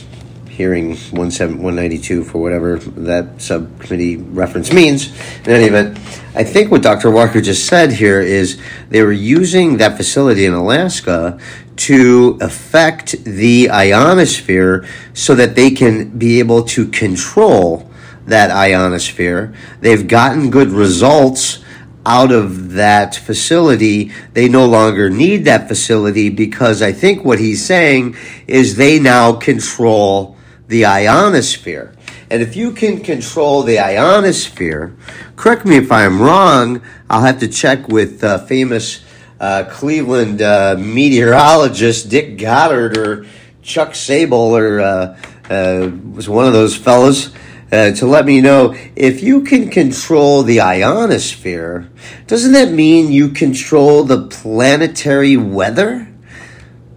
hearing 0.58 0.96
192 1.12 2.24
for 2.24 2.38
whatever 2.38 2.78
that 2.78 3.40
subcommittee 3.40 4.16
reference 4.16 4.72
means. 4.72 5.16
In 5.44 5.52
any 5.52 5.66
event, 5.66 5.96
I 6.34 6.42
think 6.42 6.72
what 6.72 6.82
Dr. 6.82 7.12
Walker 7.12 7.40
just 7.40 7.66
said 7.66 7.92
here 7.92 8.20
is 8.20 8.60
they 8.88 9.04
were 9.04 9.12
using 9.12 9.76
that 9.76 9.96
facility 9.96 10.46
in 10.46 10.54
Alaska 10.54 11.38
to 11.76 12.36
affect 12.40 13.12
the 13.22 13.70
ionosphere 13.70 14.84
so 15.14 15.36
that 15.36 15.54
they 15.54 15.70
can 15.70 16.18
be 16.18 16.40
able 16.40 16.64
to 16.64 16.88
control 16.88 17.88
that 18.26 18.50
ionosphere. 18.50 19.54
They've 19.80 20.08
gotten 20.08 20.50
good 20.50 20.70
results 20.70 21.60
out 22.04 22.32
of 22.32 22.72
that 22.72 23.14
facility, 23.14 24.10
they 24.32 24.48
no 24.48 24.66
longer 24.66 25.08
need 25.08 25.44
that 25.44 25.68
facility 25.68 26.30
because 26.30 26.82
I 26.82 26.90
think 26.90 27.24
what 27.24 27.38
he's 27.38 27.64
saying 27.64 28.16
is 28.48 28.74
they 28.74 28.98
now 28.98 29.34
control 29.34 30.37
the 30.68 30.84
ionosphere. 30.84 31.94
And 32.30 32.42
if 32.42 32.54
you 32.54 32.72
can 32.72 33.00
control 33.00 33.62
the 33.62 33.78
ionosphere, 33.78 34.94
correct 35.34 35.64
me 35.64 35.76
if 35.76 35.90
I'm 35.90 36.20
wrong, 36.20 36.82
I'll 37.08 37.22
have 37.22 37.40
to 37.40 37.48
check 37.48 37.88
with 37.88 38.22
uh, 38.22 38.38
famous 38.46 39.04
uh, 39.40 39.64
Cleveland 39.70 40.42
uh, 40.42 40.76
meteorologist 40.78 42.10
Dick 42.10 42.38
Goddard 42.38 42.96
or 42.98 43.26
Chuck 43.62 43.94
Sable 43.94 44.56
or 44.56 44.80
uh, 44.80 45.18
uh, 45.48 45.90
was 46.12 46.28
one 46.28 46.46
of 46.46 46.52
those 46.52 46.76
fellows. 46.76 47.34
Uh, 47.70 47.92
to 47.92 48.06
let 48.06 48.24
me 48.24 48.40
know 48.40 48.74
if 48.96 49.22
you 49.22 49.42
can 49.42 49.68
control 49.68 50.42
the 50.42 50.58
ionosphere, 50.58 51.90
doesn't 52.26 52.52
that 52.52 52.72
mean 52.72 53.12
you 53.12 53.28
control 53.28 54.04
the 54.04 54.26
planetary 54.26 55.36
weather? 55.36 56.08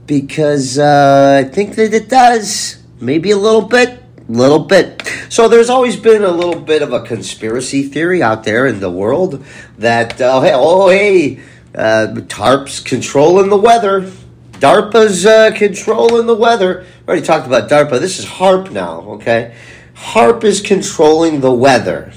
Because 0.05 0.79
I 0.79 1.43
think 1.43 1.75
that 1.75 1.93
it 1.93 2.07
does. 2.07 2.80
Maybe 3.01 3.31
a 3.31 3.37
little 3.37 3.63
bit, 3.63 4.03
little 4.29 4.59
bit. 4.59 5.01
So 5.27 5.47
there's 5.47 5.71
always 5.71 5.97
been 5.97 6.23
a 6.23 6.29
little 6.29 6.61
bit 6.61 6.83
of 6.83 6.93
a 6.93 7.01
conspiracy 7.01 7.81
theory 7.81 8.21
out 8.21 8.43
there 8.43 8.67
in 8.67 8.79
the 8.79 8.91
world 8.91 9.43
that 9.79 10.21
uh, 10.21 10.39
hey, 10.41 10.51
oh 10.53 10.89
hey, 10.89 11.41
uh, 11.73 12.13
TARP's 12.27 12.79
controlling 12.79 13.49
the 13.49 13.57
weather. 13.57 14.11
DARPA's 14.51 15.25
uh, 15.25 15.49
controlling 15.55 16.27
the 16.27 16.35
weather. 16.35 16.85
We 17.01 17.07
already 17.07 17.25
talked 17.25 17.47
about 17.47 17.71
DARPA. 17.71 17.99
This 17.99 18.19
is 18.19 18.25
HAARP 18.25 18.69
now. 18.69 19.01
Okay, 19.13 19.55
HAARP 19.95 20.43
is 20.43 20.61
controlling 20.61 21.41
the 21.41 21.51
weather. 21.51 22.13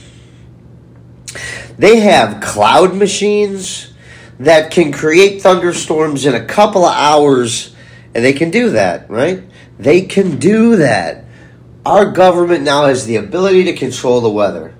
They 1.79 2.01
have 2.01 2.43
cloud 2.43 2.95
machines 2.95 3.95
that 4.39 4.71
can 4.71 4.93
create 4.93 5.41
thunderstorms 5.41 6.27
in 6.27 6.35
a 6.35 6.45
couple 6.45 6.85
of 6.85 6.95
hours, 6.95 7.75
and 8.15 8.23
they 8.23 8.35
can 8.35 8.51
do 8.51 8.69
that, 8.71 9.09
right? 9.09 9.43
They 9.79 10.03
can 10.03 10.39
do 10.39 10.77
that. 10.77 11.25
Our 11.85 12.11
government 12.11 12.65
now 12.65 12.87
has 12.87 13.07
the 13.07 13.17
ability 13.17 13.65
to 13.65 13.75
control 13.75 14.21
the 14.21 14.31
weather. 14.31 14.75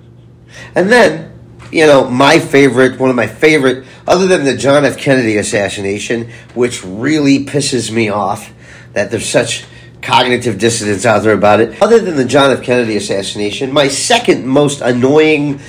And 0.73 0.91
then, 0.91 1.33
you 1.71 1.85
know, 1.85 2.09
my 2.09 2.39
favorite, 2.39 2.99
one 2.99 3.09
of 3.09 3.15
my 3.15 3.27
favorite, 3.27 3.85
other 4.07 4.27
than 4.27 4.43
the 4.45 4.55
John 4.55 4.85
F. 4.85 4.97
Kennedy 4.97 5.37
assassination, 5.37 6.31
which 6.53 6.83
really 6.83 7.45
pisses 7.45 7.91
me 7.91 8.09
off 8.09 8.53
that 8.93 9.11
there's 9.11 9.27
such 9.27 9.65
cognitive 10.01 10.57
dissonance 10.57 11.05
out 11.05 11.23
there 11.23 11.33
about 11.33 11.59
it. 11.59 11.81
Other 11.81 11.99
than 11.99 12.15
the 12.15 12.25
John 12.25 12.51
F. 12.51 12.63
Kennedy 12.63 12.95
assassination, 12.95 13.73
my 13.73 13.87
second 13.87 14.47
most 14.47 14.81
annoying 14.81 15.59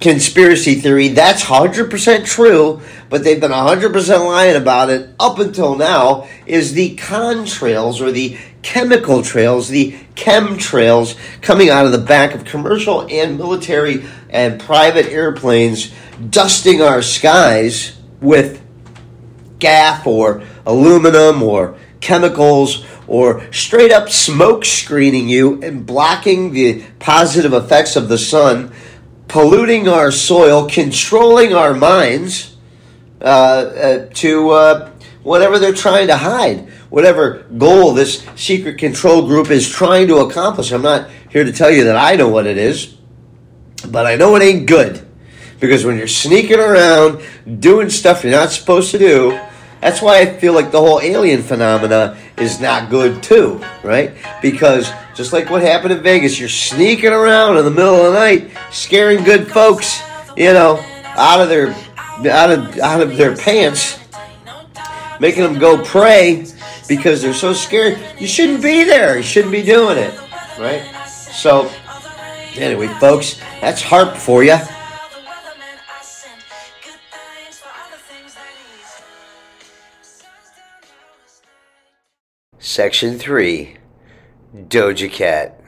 conspiracy 0.00 0.74
theory 0.74 1.08
that's 1.08 1.44
100% 1.44 2.26
true, 2.26 2.80
but 3.08 3.24
they've 3.24 3.40
been 3.40 3.50
100% 3.50 4.26
lying 4.26 4.56
about 4.56 4.90
it 4.90 5.14
up 5.18 5.38
until 5.38 5.76
now 5.76 6.28
is 6.46 6.74
the 6.74 6.96
contrails 6.96 8.00
or 8.00 8.10
the 8.10 8.36
chemical 8.64 9.22
trails, 9.22 9.68
the 9.68 9.92
chemtrails 10.16 11.16
coming 11.42 11.68
out 11.68 11.86
of 11.86 11.92
the 11.92 11.98
back 11.98 12.34
of 12.34 12.44
commercial 12.44 13.06
and 13.08 13.36
military 13.38 14.04
and 14.30 14.58
private 14.58 15.06
airplanes 15.06 15.94
dusting 16.30 16.80
our 16.82 17.02
skies 17.02 18.00
with 18.20 18.64
gaff 19.58 20.06
or 20.06 20.42
aluminum 20.66 21.42
or 21.42 21.76
chemicals 22.00 22.84
or 23.06 23.46
straight 23.52 23.92
up 23.92 24.08
smoke 24.08 24.64
screening 24.64 25.28
you 25.28 25.62
and 25.62 25.84
blocking 25.84 26.52
the 26.52 26.82
positive 26.98 27.52
effects 27.52 27.96
of 27.96 28.08
the 28.08 28.18
sun, 28.18 28.72
polluting 29.28 29.88
our 29.88 30.10
soil, 30.10 30.68
controlling 30.68 31.54
our 31.54 31.74
minds 31.74 32.56
uh, 33.20 33.24
uh, 33.24 34.06
to 34.14 34.50
uh, 34.50 34.90
whatever 35.22 35.58
they're 35.58 35.74
trying 35.74 36.06
to 36.06 36.16
hide, 36.16 36.68
whatever 36.90 37.44
goal 37.58 37.92
this 37.92 38.26
secret 38.36 38.78
control 38.78 39.26
group 39.26 39.50
is 39.50 39.68
trying 39.68 40.08
to 40.08 40.18
accomplish. 40.18 40.72
I'm 40.72 40.82
not 40.82 41.10
here 41.30 41.44
to 41.44 41.52
tell 41.52 41.70
you 41.70 41.84
that 41.84 41.96
I 41.96 42.16
know 42.16 42.28
what 42.28 42.46
it 42.46 42.58
is, 42.58 42.96
but 43.88 44.06
I 44.06 44.16
know 44.16 44.36
it 44.36 44.42
ain't 44.42 44.66
good. 44.66 45.06
Because 45.60 45.84
when 45.84 45.96
you're 45.96 46.08
sneaking 46.08 46.58
around 46.58 47.22
doing 47.60 47.90
stuff 47.90 48.22
you're 48.22 48.32
not 48.32 48.50
supposed 48.50 48.90
to 48.90 48.98
do, 48.98 49.38
that's 49.80 50.00
why 50.00 50.20
I 50.20 50.38
feel 50.38 50.54
like 50.54 50.70
the 50.70 50.80
whole 50.80 51.00
alien 51.00 51.42
phenomena 51.42 52.16
is 52.38 52.58
not 52.60 52.88
good 52.88 53.22
too, 53.22 53.62
right? 53.82 54.12
Because 54.40 54.90
just 55.14 55.32
like 55.32 55.50
what 55.50 55.62
happened 55.62 55.92
in 55.92 56.02
Vegas, 56.02 56.40
you're 56.40 56.48
sneaking 56.48 57.12
around 57.12 57.58
in 57.58 57.64
the 57.64 57.70
middle 57.70 57.94
of 57.94 58.12
the 58.12 58.18
night, 58.18 58.50
scaring 58.70 59.22
good 59.24 59.46
folks, 59.50 60.00
you 60.36 60.52
know, 60.52 60.82
out 61.04 61.40
of 61.40 61.48
their 61.48 61.68
out 62.30 62.50
of 62.50 62.78
out 62.78 63.00
of 63.00 63.16
their 63.16 63.36
pants, 63.36 63.98
making 65.20 65.42
them 65.42 65.58
go 65.58 65.84
pray 65.84 66.46
because 66.88 67.22
they're 67.22 67.34
so 67.34 67.52
scared. 67.52 67.98
You 68.18 68.26
shouldn't 68.26 68.62
be 68.62 68.84
there. 68.84 69.16
You 69.16 69.22
shouldn't 69.22 69.52
be 69.52 69.62
doing 69.62 69.98
it, 69.98 70.18
right? 70.58 70.82
So, 71.06 71.70
anyway, 72.56 72.88
folks, 73.00 73.40
that's 73.60 73.82
HAARP 73.82 74.16
for 74.16 74.44
you. 74.44 74.56
Section 82.58 83.18
3 83.18 83.76
Doja 84.54 85.10
Cat. 85.10 85.63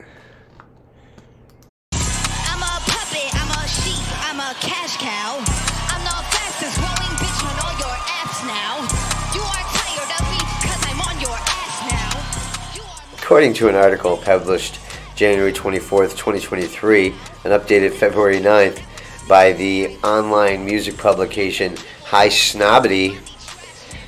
According 13.26 13.54
to 13.54 13.68
an 13.68 13.74
article 13.74 14.16
published 14.16 14.78
January 15.16 15.52
24th, 15.52 16.10
2023, 16.10 17.08
and 17.08 17.52
updated 17.52 17.92
February 17.92 18.38
9th 18.38 18.80
by 19.26 19.52
the 19.52 19.96
online 20.04 20.64
music 20.64 20.96
publication 20.96 21.74
Highsnobiety, 22.04 23.16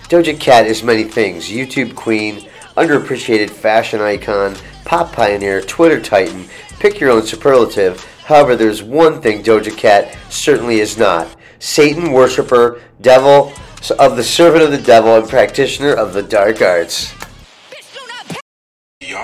Doja 0.05 0.39
Cat 0.39 0.69
is 0.69 0.85
many 0.85 1.03
things 1.03 1.49
YouTube 1.49 1.97
queen, 1.97 2.49
underappreciated 2.77 3.51
fashion 3.51 4.01
icon, 4.01 4.55
pop 4.85 5.13
pioneer, 5.13 5.63
Twitter 5.63 6.01
titan, 6.01 6.45
pick 6.79 7.01
your 7.01 7.11
own 7.11 7.25
superlative. 7.25 8.01
However, 8.25 8.55
there's 8.55 8.85
one 8.85 9.21
thing 9.21 9.43
Doja 9.43 9.77
Cat 9.77 10.17
certainly 10.31 10.79
is 10.79 10.97
not 10.97 11.27
Satan 11.59 12.13
worshiper, 12.13 12.81
devil 13.01 13.53
of 13.99 14.17
the 14.17 14.23
servant 14.23 14.63
of 14.63 14.71
the 14.71 14.79
devil, 14.79 15.17
and 15.17 15.29
practitioner 15.29 15.93
of 15.93 16.13
the 16.13 16.23
dark 16.23 16.63
arts. 16.63 17.13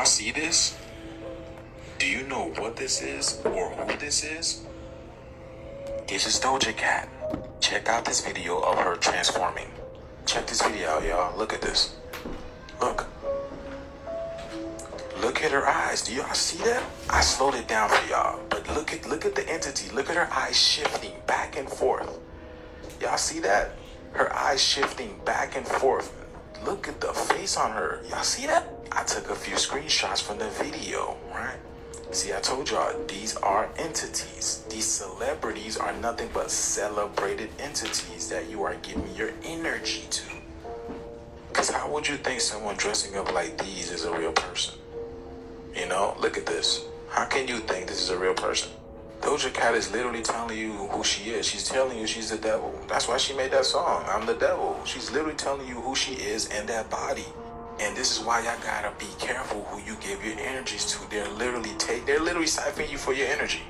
See 0.05 0.31
this? 0.31 0.77
Do 1.99 2.07
you 2.07 2.27
know 2.27 2.53
what 2.59 2.77
this 2.77 3.01
is 3.01 3.41
or 3.45 3.71
who 3.71 3.97
this 3.99 4.25
is? 4.25 4.65
This 6.07 6.27
is 6.27 6.39
Doja 6.39 6.77
Cat. 6.77 7.09
Check 7.61 7.89
out 7.89 8.05
this 8.05 8.25
video 8.25 8.61
of 8.61 8.79
her 8.79 8.97
transforming. 8.97 9.71
Check 10.27 10.47
this 10.47 10.61
video 10.63 10.89
out, 10.91 11.05
y'all. 11.05 11.39
Look 11.39 11.53
at 11.53 11.63
this. 11.63 11.97
Look. 12.81 13.07
Look 15.21 15.43
at 15.43 15.53
her 15.53 15.67
eyes. 15.67 16.03
Do 16.03 16.15
y'all 16.15 16.35
see 16.35 16.63
that? 16.65 16.83
I 17.09 17.23
slowed 17.23 17.55
it 17.55 17.67
down 17.67 17.89
for 17.89 18.07
y'all. 18.11 18.41
But 18.51 18.69
look 18.75 18.93
at 18.93 19.09
look 19.09 19.25
at 19.25 19.35
the 19.35 19.49
entity. 19.49 19.91
Look 19.95 20.11
at 20.11 20.17
her 20.17 20.29
eyes 20.31 20.61
shifting 20.61 21.15
back 21.27 21.57
and 21.57 21.69
forth. 21.69 22.19
Y'all 23.01 23.17
see 23.17 23.41
that? 23.41 23.71
Her 24.13 24.31
eyes 24.35 24.63
shifting 24.63 25.19
back 25.25 25.57
and 25.57 25.67
forth. 25.67 26.13
Look 26.65 26.89
at 26.89 27.01
the 27.01 27.13
face 27.15 27.57
on 27.57 27.73
her. 27.73 28.03
Y'all 28.11 28.23
see 28.23 28.47
that? 28.47 28.74
I 28.93 29.03
took 29.05 29.31
a 29.31 29.35
few 29.35 29.57
screenshots 29.57 30.23
from 30.23 30.39
the 30.39 30.49
video, 30.51 31.17
right? 31.31 31.59
See, 32.11 32.33
I 32.33 32.41
told 32.41 32.71
y'all 32.71 32.95
these 33.09 33.37
are 33.39 33.69
entities. 33.77 34.65
These 34.71 34.85
celebrities 34.87 35.77
are 35.77 35.93
nothing 35.95 36.29
but 36.33 36.51
celebrated 36.51 37.51
entities 37.59 38.29
that 38.29 38.49
you 38.49 38.63
are 38.63 38.77
giving 38.77 39.13
your 39.17 39.33
energy 39.45 40.05
to. 40.11 40.23
Because 41.49 41.71
how 41.71 41.91
would 41.93 42.07
you 42.07 42.17
think 42.17 42.41
someone 42.41 42.77
dressing 42.77 43.17
up 43.17 43.33
like 43.33 43.59
these 43.59 43.91
is 43.91 44.05
a 44.05 44.17
real 44.17 44.33
person? 44.33 44.75
You 45.75 45.89
know, 45.89 46.17
look 46.21 46.37
at 46.37 46.47
this. 46.47 46.85
How 47.09 47.25
can 47.25 47.49
you 47.49 47.59
think 47.59 47.89
this 47.89 48.01
is 48.01 48.11
a 48.11 48.19
real 48.19 48.35
person? 48.35 48.71
Doja 49.21 49.53
Cat 49.53 49.75
is 49.75 49.91
literally 49.91 50.23
telling 50.23 50.59
you 50.59 50.73
who 50.73 51.03
she 51.03 51.31
is. 51.31 51.47
She's 51.47 51.67
telling 51.67 51.99
you 51.99 52.07
she's 52.07 52.31
the 52.31 52.37
devil. 52.37 52.79
That's 52.89 53.09
why 53.09 53.17
she 53.17 53.35
made 53.35 53.51
that 53.53 53.65
song. 53.65 54.05
I'm 54.07 54.27
the 54.27 54.35
devil. 54.35 54.79
She's 54.85 55.11
literally 55.11 55.35
telling 55.35 55.67
you 55.67 55.81
who 55.81 55.95
she 55.95 56.13
is 56.13 56.47
in 56.49 56.67
that 56.67 56.91
body. 56.91 57.25
And 57.81 57.97
this 57.97 58.19
is 58.19 58.25
why 58.25 58.41
y'all 58.41 58.61
gotta 58.63 58.93
be 58.99 59.11
careful 59.19 59.65
who 59.65 59.81
you 59.81 59.97
give 60.01 60.25
your 60.25 60.39
energies 60.39 60.87
to. 60.93 61.11
They're 61.11 61.29
literally 61.29 61.73
take 61.79 62.07
they're 62.07 62.21
literally 62.21 62.47
siphoning 62.47 62.91
you 62.91 62.99
for 62.99 63.13
your 63.13 63.27
energy. 63.27 63.63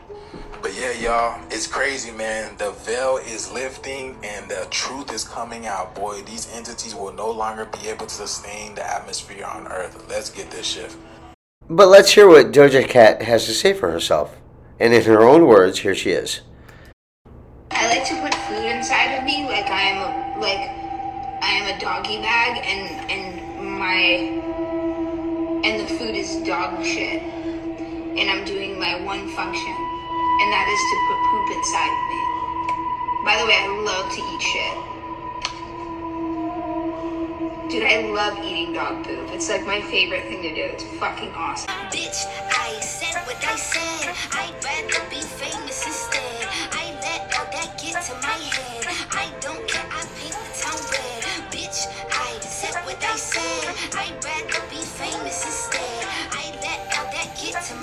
But 0.60 0.74
yeah, 0.78 0.92
y'all, 0.92 1.42
it's 1.50 1.66
crazy, 1.66 2.10
man. 2.10 2.56
The 2.56 2.70
veil 2.70 3.18
is 3.18 3.52
lifting 3.52 4.16
and 4.22 4.50
the 4.50 4.66
truth 4.70 5.12
is 5.12 5.24
coming 5.24 5.66
out. 5.66 5.94
Boy, 5.94 6.22
these 6.22 6.50
entities 6.54 6.94
will 6.94 7.12
no 7.12 7.30
longer 7.30 7.66
be 7.66 7.88
able 7.88 8.06
to 8.06 8.14
sustain 8.14 8.74
the 8.74 8.82
atmosphere 8.82 9.44
on 9.44 9.66
Earth. 9.68 10.06
Let's 10.08 10.30
get 10.30 10.50
this 10.50 10.66
shift. 10.66 10.96
But 11.68 11.88
let's 11.88 12.12
hear 12.12 12.28
what 12.28 12.52
Doja 12.52 12.86
Cat 12.86 13.22
has 13.22 13.46
to 13.46 13.52
say 13.52 13.72
for 13.72 13.90
herself. 13.90 14.36
And 14.80 14.92
in 14.92 15.02
her 15.02 15.22
own 15.22 15.46
words, 15.46 15.78
here 15.78 15.94
she 15.94 16.10
is. 16.10 16.40
I 17.70 17.86
like 17.88 18.06
to 18.08 18.20
put 18.22 18.34
food 18.34 18.64
inside 18.64 19.18
of 19.18 19.24
me 19.24 19.44
like 19.44 19.66
I 19.66 19.82
am 19.82 19.98
a, 20.00 20.40
like 20.40 20.70
I 21.42 21.50
am 21.60 21.76
a 21.76 21.80
doggy 21.80 22.18
bag 22.22 22.64
and 22.64 23.10
and 23.10 23.43
my 23.78 24.30
and 25.64 25.80
the 25.80 25.86
food 25.94 26.14
is 26.14 26.36
dog 26.46 26.84
shit 26.84 27.22
and 27.22 28.30
I'm 28.30 28.44
doing 28.44 28.78
my 28.78 29.00
one 29.02 29.28
function 29.34 29.74
and 30.40 30.52
that 30.52 30.66
is 30.68 30.80
to 30.90 30.96
put 31.08 31.18
poop 31.30 31.48
inside 31.56 31.90
of 31.90 32.02
me. 32.10 32.20
By 33.24 33.34
the 33.40 33.46
way, 33.46 33.56
I 33.56 33.66
love 33.82 34.10
to 34.12 34.20
eat 34.20 34.42
shit. 34.42 34.76
Dude, 37.70 37.82
I 37.82 38.06
love 38.12 38.38
eating 38.44 38.74
dog 38.74 39.04
poop. 39.04 39.30
It's 39.32 39.48
like 39.48 39.66
my 39.66 39.80
favorite 39.80 40.24
thing 40.24 40.42
to 40.42 40.54
do. 40.54 40.62
It's 40.62 40.84
fucking 41.00 41.32
awesome. 41.34 41.70
Bitch, 41.90 42.26
I 42.52 42.78
said 42.80 43.16
what 43.26 43.42
I 43.46 43.56
said. 43.56 44.14
I'd 44.32 44.54
rather 44.62 45.08
be 45.10 45.22
famous 45.22 45.86
instead. 45.86 46.48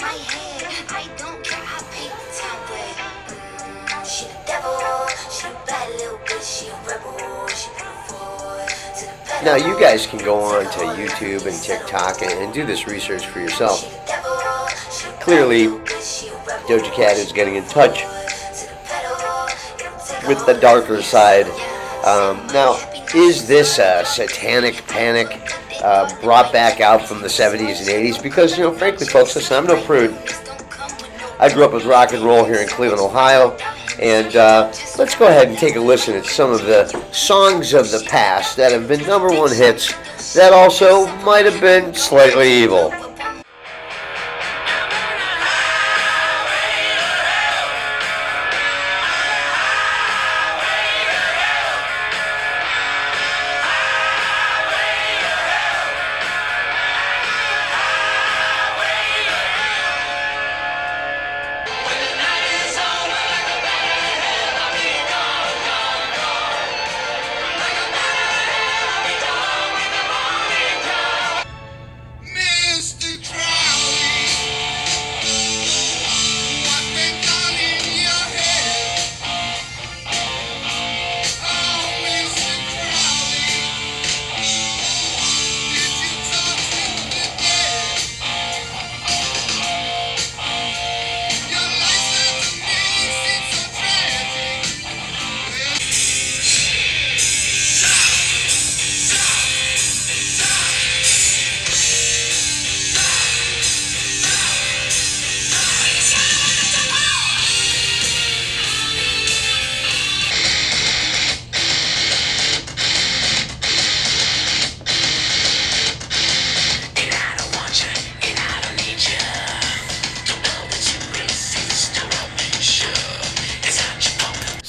My 0.02 0.08
head. 0.08 0.66
I 0.90 1.08
don't 1.16 1.44
care, 1.46 1.62
I 1.62 1.80
paint 1.94 2.12
the 2.18 2.26
town 2.42 2.60
red. 2.74 2.96
Mm, 3.30 4.06
she 4.06 4.26
the 4.26 4.34
devil, 4.48 4.82
she 5.30 5.48
a 5.48 5.50
bad 5.68 5.90
little 5.92 6.18
bitch, 6.26 6.42
she 6.42 6.70
a 6.70 6.76
rebel, 6.90 7.48
she 7.50 7.70
put 7.70 7.86
her 7.86 7.98
forward 8.10 8.70
to 8.98 9.06
the 9.06 9.14
pedal. 9.26 9.46
Now, 9.46 9.56
you 9.56 9.80
guys 9.80 10.08
can 10.08 10.20
go 10.26 10.40
on 10.42 10.64
to 10.64 10.80
YouTube 10.98 11.46
and 11.46 11.62
TikTok 11.62 12.24
and, 12.24 12.32
and 12.32 12.54
do 12.54 12.66
this 12.66 12.88
research 12.88 13.28
for 13.28 13.40
yourself. 13.40 13.86
Clearly, 15.22 15.68
Doja 16.66 16.92
Cat 16.96 17.18
is 17.18 17.32
getting 17.32 17.56
in 17.56 17.66
touch 17.66 18.04
with 20.28 20.44
the 20.48 20.58
darker 20.60 21.02
side. 21.04 21.46
Um, 22.06 22.48
now, 22.48 22.80
is 23.14 23.48
this 23.48 23.78
a 23.78 24.04
satanic 24.04 24.88
panic 24.88 25.51
uh, 25.82 26.14
brought 26.22 26.52
back 26.52 26.80
out 26.80 27.08
from 27.08 27.22
the 27.22 27.28
70s 27.28 27.80
and 27.80 27.88
80s? 27.88 28.22
Because, 28.22 28.58
you 28.58 28.64
know, 28.64 28.74
frankly, 28.74 29.08
folks, 29.08 29.36
listen, 29.36 29.58
I'm 29.58 29.66
no 29.66 29.82
prude. 29.84 30.18
I 31.40 31.52
grew 31.52 31.66
up 31.66 31.74
with 31.74 31.86
rock 31.86 32.14
and 32.14 32.24
roll 32.24 32.46
here 32.46 32.62
in 32.62 32.68
Cleveland, 32.68 33.02
Ohio. 33.02 33.58
And 34.00 34.36
uh, 34.36 34.72
let's 34.98 35.16
go 35.16 35.28
ahead 35.28 35.48
and 35.48 35.58
take 35.58 35.76
a 35.76 35.80
listen 35.80 36.16
at 36.16 36.26
some 36.26 36.52
of 36.52 36.66
the 36.66 36.88
songs 37.12 37.74
of 37.74 37.92
the 37.92 38.04
past 38.10 38.56
that 38.58 38.72
have 38.72 38.88
been 38.88 39.06
number 39.06 39.30
one 39.30 39.54
hits 39.54 39.94
that 40.34 40.54
also 40.54 41.08
might 41.24 41.46
have 41.46 41.60
been 41.60 41.94
slightly 41.94 42.50
evil. 42.50 42.92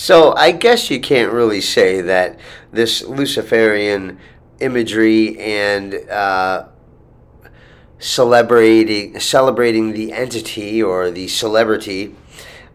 So 0.02 0.34
I 0.34 0.50
guess 0.50 0.90
you 0.90 0.98
can't 0.98 1.30
really 1.32 1.60
say 1.60 2.00
that 2.00 2.36
this 2.72 3.04
Luciferian 3.04 4.18
imagery 4.58 5.38
and 5.38 5.94
uh, 6.10 6.66
celebrating 8.00 9.20
celebrating 9.20 9.92
the 9.92 10.12
entity 10.12 10.82
or 10.82 11.12
the 11.12 11.28
celebrity 11.28 12.16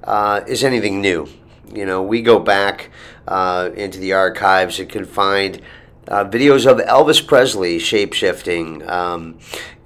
uh, 0.06 0.40
is 0.48 0.64
anything 0.64 1.02
new. 1.02 1.28
You 1.74 1.86
know, 1.86 2.02
we 2.02 2.22
go 2.22 2.40
back 2.40 2.92
uh, 3.28 3.72
into 3.76 4.00
the 4.00 4.14
archives 4.14 4.80
and 4.80 4.88
can 4.88 5.04
find 5.04 5.62
uh, 6.08 6.26
videos 6.26 6.66
of 6.70 6.78
Elvis 6.78 7.26
Presley 7.26 7.78
shapeshifting 7.78 8.88
um, 8.88 9.38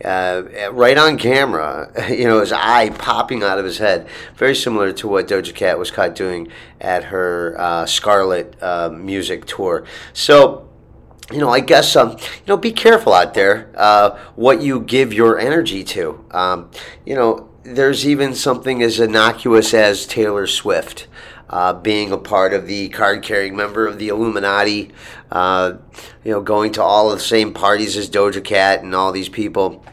uh, 0.03 0.43
right 0.71 0.97
on 0.97 1.17
camera. 1.17 1.91
You 2.21 2.27
know, 2.27 2.41
his 2.41 2.51
eye 2.51 2.89
popping 2.89 3.41
out 3.41 3.57
of 3.57 3.65
his 3.65 3.77
head, 3.77 4.07
very 4.35 4.55
similar 4.55 4.91
to 4.93 5.07
what 5.07 5.27
Doja 5.27 5.55
Cat 5.55 5.79
was 5.79 5.89
caught 5.89 6.13
doing 6.13 6.49
at 6.79 7.05
her 7.05 7.55
uh, 7.57 7.85
Scarlet 7.85 8.55
uh, 8.61 8.89
music 8.89 9.45
tour. 9.45 9.85
So. 10.13 10.67
You 11.31 11.37
know, 11.37 11.49
I 11.49 11.61
guess 11.61 11.95
um, 11.95 12.09
you 12.19 12.45
know. 12.45 12.57
Be 12.57 12.73
careful 12.73 13.13
out 13.13 13.35
there. 13.35 13.71
Uh, 13.77 14.19
what 14.35 14.61
you 14.61 14.81
give 14.81 15.13
your 15.13 15.39
energy 15.39 15.81
to. 15.85 16.25
Um, 16.31 16.69
you 17.05 17.15
know, 17.15 17.49
there's 17.63 18.05
even 18.05 18.35
something 18.35 18.83
as 18.83 18.99
innocuous 18.99 19.73
as 19.73 20.05
Taylor 20.05 20.45
Swift 20.45 21.07
uh, 21.51 21.73
being 21.73 22.11
a 22.11 22.17
part 22.17 22.53
of 22.53 22.65
the 22.65 22.89
card 22.89 23.21
carrying 23.21 23.55
member 23.55 23.85
of 23.85 23.99
the 23.99 24.07
Illuminati, 24.07 24.91
uh, 25.31 25.73
you 26.23 26.31
know, 26.31 26.41
going 26.41 26.71
to 26.73 26.81
all 26.81 27.11
of 27.11 27.19
the 27.19 27.23
same 27.23 27.53
parties 27.53 27.97
as 27.97 28.09
Doja 28.09 28.43
Cat 28.43 28.83
and 28.83 28.95
all 28.95 29.11
these 29.11 29.29
people. 29.29 29.85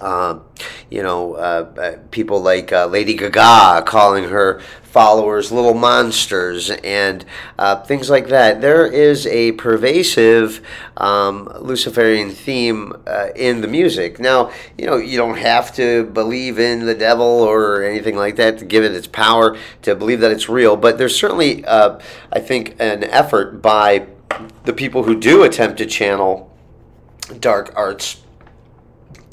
Um, 0.00 0.42
you 0.90 1.02
know, 1.02 1.34
uh, 1.34 1.72
uh, 1.78 1.98
people 2.10 2.40
like 2.40 2.72
uh, 2.72 2.86
Lady 2.86 3.14
Gaga 3.14 3.82
calling 3.86 4.24
her 4.24 4.60
followers 4.82 5.52
little 5.52 5.74
monsters 5.74 6.70
and 6.70 7.24
uh, 7.58 7.76
things 7.82 8.08
like 8.08 8.28
that. 8.28 8.60
There 8.60 8.86
is 8.86 9.26
a 9.26 9.52
pervasive 9.52 10.66
um, 10.96 11.48
Luciferian 11.60 12.30
theme 12.30 12.94
uh, 13.06 13.28
in 13.36 13.60
the 13.60 13.68
music. 13.68 14.18
Now, 14.18 14.50
you 14.78 14.86
know, 14.86 14.96
you 14.96 15.16
don't 15.16 15.36
have 15.36 15.74
to 15.74 16.04
believe 16.04 16.58
in 16.58 16.86
the 16.86 16.94
devil 16.94 17.26
or 17.26 17.84
anything 17.84 18.16
like 18.16 18.36
that 18.36 18.58
to 18.58 18.64
give 18.64 18.82
it 18.82 18.92
its 18.92 19.06
power 19.06 19.56
to 19.82 19.94
believe 19.94 20.20
that 20.20 20.32
it's 20.32 20.48
real, 20.48 20.76
but 20.76 20.98
there's 20.98 21.14
certainly, 21.14 21.64
uh, 21.66 22.00
I 22.32 22.40
think, 22.40 22.74
an 22.80 23.04
effort 23.04 23.60
by 23.60 24.06
the 24.64 24.72
people 24.72 25.02
who 25.04 25.18
do 25.18 25.44
attempt 25.44 25.78
to 25.78 25.86
channel 25.86 26.50
dark 27.40 27.72
arts 27.76 28.22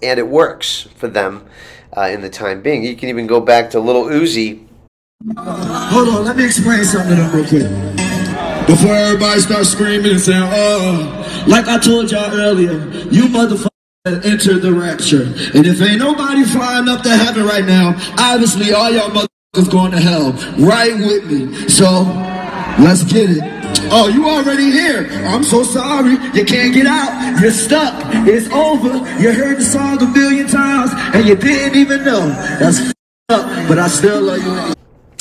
and 0.03 0.19
it 0.19 0.27
works 0.27 0.87
for 0.95 1.07
them 1.07 1.45
uh, 1.95 2.09
in 2.11 2.21
the 2.21 2.29
time 2.29 2.61
being. 2.61 2.83
You 2.83 2.95
can 2.95 3.09
even 3.09 3.27
go 3.27 3.39
back 3.39 3.69
to 3.71 3.79
Little 3.79 4.05
Uzi. 4.05 4.65
Hold 5.37 6.09
on, 6.09 6.25
let 6.25 6.35
me 6.35 6.45
explain 6.45 6.83
something 6.83 7.15
to 7.15 7.15
them 7.15 7.35
real 7.35 7.47
quick. 7.47 8.67
Before 8.67 8.93
everybody 8.93 9.39
starts 9.39 9.69
screaming 9.69 10.11
and 10.11 10.19
saying, 10.19 10.43
oh, 10.43 11.45
like 11.47 11.67
I 11.67 11.77
told 11.77 12.11
y'all 12.11 12.33
earlier, 12.33 12.73
you 13.11 13.25
motherfuckers 13.25 13.69
entered 14.05 14.61
the 14.61 14.73
rapture. 14.73 15.23
And 15.53 15.65
if 15.65 15.81
ain't 15.81 15.99
nobody 15.99 16.43
flying 16.43 16.89
up 16.89 17.01
to 17.03 17.15
heaven 17.15 17.45
right 17.45 17.65
now, 17.65 17.95
obviously 18.17 18.73
all 18.73 18.91
y'all 18.91 19.09
motherfuckers 19.09 19.71
going 19.71 19.91
to 19.91 19.99
hell. 19.99 20.31
Right 20.57 20.95
with 20.97 21.31
me. 21.31 21.69
So, 21.69 22.03
let's 22.79 23.03
get 23.03 23.29
it. 23.29 23.64
Oh, 23.91 24.07
you 24.07 24.27
already 24.27 24.71
here. 24.71 25.07
I'm 25.25 25.43
so 25.43 25.63
sorry. 25.63 26.13
You 26.33 26.45
can't 26.45 26.73
get 26.73 26.87
out. 26.87 27.39
You're 27.41 27.51
stuck. 27.51 27.93
It's 28.27 28.49
over. 28.51 28.97
You 29.21 29.33
heard 29.33 29.57
the 29.57 29.63
song 29.63 30.01
a 30.01 30.07
million 30.07 30.47
times 30.47 30.91
and 31.13 31.27
you 31.27 31.35
didn't 31.35 31.77
even 31.77 32.03
know. 32.03 32.27
That's 32.59 32.93
up, 33.29 33.67
but 33.67 33.79
I 33.79 33.87
still 33.87 34.21
love 34.21 34.43
you. 34.43 34.75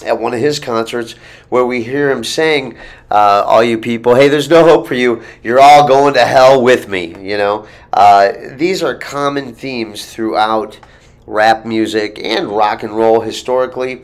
At 0.06 0.20
one 0.20 0.34
of 0.34 0.40
his 0.40 0.58
concerts, 0.58 1.12
where 1.48 1.64
we 1.64 1.82
hear 1.82 2.10
him 2.10 2.22
saying, 2.22 2.76
uh, 3.10 3.44
"All 3.46 3.64
you 3.64 3.78
people, 3.78 4.14
hey, 4.14 4.28
there's 4.28 4.50
no 4.50 4.62
hope 4.62 4.86
for 4.86 4.92
you. 4.94 5.22
You're 5.42 5.60
all 5.60 5.88
going 5.88 6.12
to 6.14 6.26
hell 6.26 6.60
with 6.60 6.88
me." 6.88 7.14
You 7.22 7.38
know, 7.38 7.66
uh, 7.94 8.32
these 8.56 8.82
are 8.82 8.94
common 8.94 9.54
themes 9.54 10.04
throughout 10.04 10.78
rap 11.26 11.64
music 11.64 12.20
and 12.22 12.48
rock 12.48 12.82
and 12.82 12.94
roll 12.94 13.20
historically. 13.22 14.02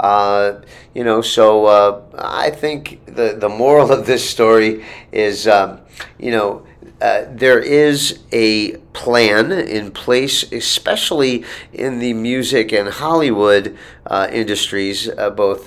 Uh, 0.00 0.62
you 0.94 1.04
know, 1.04 1.20
so 1.20 1.66
uh, 1.66 2.00
I 2.16 2.48
think 2.50 3.04
the 3.04 3.36
the 3.38 3.50
moral 3.50 3.92
of 3.92 4.06
this 4.06 4.28
story 4.28 4.84
is, 5.12 5.46
um, 5.46 5.80
you 6.18 6.30
know. 6.30 6.66
Uh, 7.02 7.24
there 7.30 7.58
is 7.58 8.18
a 8.30 8.76
plan 8.92 9.50
in 9.52 9.90
place, 9.90 10.50
especially 10.52 11.42
in 11.72 11.98
the 11.98 12.12
music 12.12 12.72
and 12.72 12.90
Hollywood 12.90 13.74
uh, 14.06 14.28
industries, 14.30 15.08
uh, 15.08 15.30
both 15.30 15.64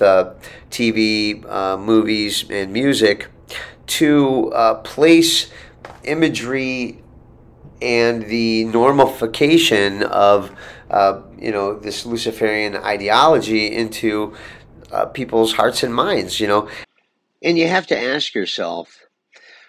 TV, 0.70 1.42
movies, 1.76 2.44
and 2.50 2.72
music, 2.72 3.26
to 3.86 4.52
place 4.84 5.50
imagery 6.04 7.02
and 7.82 8.22
the 8.26 8.64
normalification 8.66 10.02
of 10.02 10.50
uh, 10.90 11.22
you 11.38 11.52
know 11.52 11.78
this 11.78 12.06
Luciferian 12.06 12.76
ideology 12.76 13.72
into 13.72 14.34
uh, 14.92 15.06
people's 15.06 15.52
hearts 15.52 15.82
and 15.82 15.94
minds. 15.94 16.40
You 16.40 16.48
know, 16.48 16.68
and 17.42 17.58
you 17.58 17.68
have 17.68 17.86
to 17.88 17.98
ask 17.98 18.34
yourself, 18.34 19.00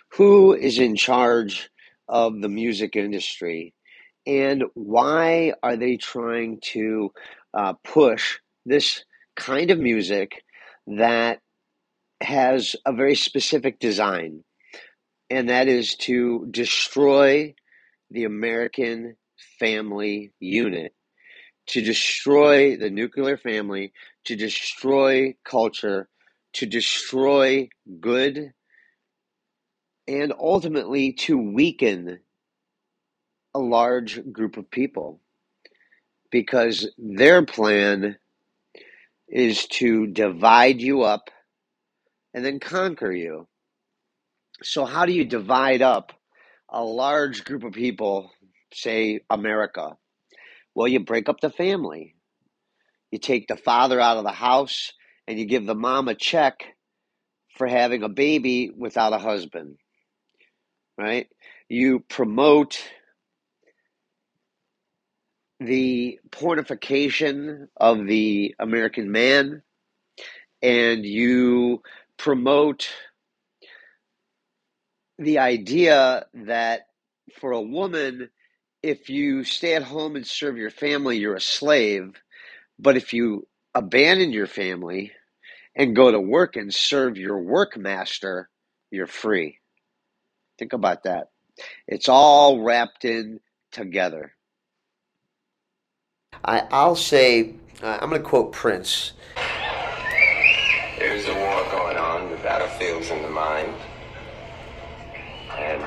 who 0.10 0.54
is 0.54 0.80
in 0.80 0.96
charge 0.96 1.70
of 2.08 2.42
the 2.42 2.50
music 2.50 2.96
industry, 2.96 3.74
and 4.28 4.64
why 4.74 5.54
are 5.64 5.76
they 5.76 5.98
trying 5.98 6.60
to 6.62 7.12
uh, 7.54 7.74
push 7.84 8.40
this 8.66 9.04
kind 9.36 9.72
of 9.72 9.80
music 9.80 10.44
that 10.88 11.40
has 12.22 12.76
a 12.86 12.94
very 12.94 13.16
specific 13.16 13.80
design, 13.80 14.44
and 15.30 15.50
that 15.50 15.68
is 15.68 15.96
to 15.96 16.48
destroy 16.52 17.54
the 18.12 18.24
American 18.24 19.16
family 19.60 20.32
unit, 20.40 20.94
to 21.68 21.82
destroy 21.82 22.78
the 22.78 22.90
nuclear 22.90 23.38
family, 23.38 23.94
to 24.26 24.36
destroy 24.36 25.36
culture, 25.44 26.10
to 26.54 26.66
destroy 26.66 27.70
good, 28.00 28.54
and 30.08 30.34
ultimately 30.40 31.14
to 31.14 31.38
weaken 31.38 32.20
a 33.54 33.60
large 33.60 34.32
group 34.32 34.58
of 34.58 34.70
people 34.70 35.20
because 36.32 36.90
their 36.98 37.46
plan 37.46 38.18
is 39.28 39.66
to 39.68 40.08
divide 40.08 40.82
you 40.82 41.02
up 41.02 41.30
and 42.34 42.46
then 42.46 42.60
conquer 42.60 43.12
you. 43.12 43.48
So, 44.62 44.86
how 44.86 45.06
do 45.06 45.14
you 45.14 45.26
divide 45.26 45.82
up 45.82 46.12
a 46.70 46.84
large 46.84 47.44
group 47.46 47.64
of 47.64 47.74
people, 47.74 48.32
say 48.74 49.22
America? 49.30 49.98
Well, 50.76 50.88
you 50.88 51.00
break 51.00 51.30
up 51.30 51.40
the 51.42 51.50
family. 51.50 52.16
You 53.12 53.20
take 53.20 53.48
the 53.48 53.58
father 53.58 54.00
out 54.02 54.18
of 54.18 54.24
the 54.26 54.32
house 54.32 54.94
and 55.28 55.40
you 55.40 55.46
give 55.46 55.66
the 55.66 55.76
mom 55.76 56.08
a 56.10 56.16
check 56.16 56.66
for 57.58 57.68
having 57.68 58.04
a 58.04 58.10
baby 58.10 58.70
without 58.76 59.14
a 59.14 59.18
husband, 59.18 59.78
right? 60.98 61.28
You 61.70 62.02
promote 62.02 62.80
the 65.60 66.20
pornification 66.32 67.68
of 67.78 68.06
the 68.06 68.56
American 68.60 69.12
man 69.12 69.64
and 70.62 71.06
you 71.06 71.82
promote 72.18 72.90
the 75.18 75.40
idea 75.40 76.26
that 76.34 76.88
for 77.40 77.52
a 77.52 77.62
woman, 77.62 78.30
if 78.86 79.10
you 79.10 79.44
stay 79.44 79.74
at 79.74 79.82
home 79.82 80.16
and 80.16 80.28
serve 80.28 80.58
your 80.58 80.70
family, 80.70 81.18
you're 81.18 81.36
a 81.36 81.42
slave. 81.42 82.22
But 82.78 82.96
if 82.96 83.14
you 83.14 83.48
abandon 83.74 84.32
your 84.32 84.46
family 84.46 85.12
and 85.76 85.96
go 85.96 86.12
to 86.12 86.20
work 86.20 86.56
and 86.56 86.72
serve 86.72 87.18
your 87.18 87.40
work 87.40 87.76
master, 87.78 88.48
you're 88.92 89.08
free. 89.08 89.58
Think 90.60 90.74
about 90.74 91.04
that. 91.04 91.30
It's 91.88 92.08
all 92.08 92.62
wrapped 92.62 93.06
in 93.06 93.40
together. 93.72 94.34
I, 96.44 96.68
I'll 96.70 96.96
say, 96.96 97.56
uh, 97.82 97.98
I'm 98.00 98.10
going 98.10 98.22
to 98.22 98.28
quote 98.28 98.52
Prince. 98.52 99.14
There's 101.00 101.26
a 101.26 101.34
war 101.34 101.66
going 101.72 101.98
on. 101.98 102.30
The 102.30 102.38
battlefield's 102.38 103.10
in 103.10 103.24
the 103.24 103.30
mind. 103.30 103.74
And 105.58 105.82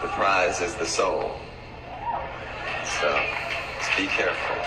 the 0.00 0.08
prize 0.08 0.60
is 0.60 0.76
the 0.76 0.86
soul. 0.86 1.34
So, 3.00 3.06
let's 3.76 3.96
be 3.96 4.06
careful. 4.06 4.56
Be 4.56 4.62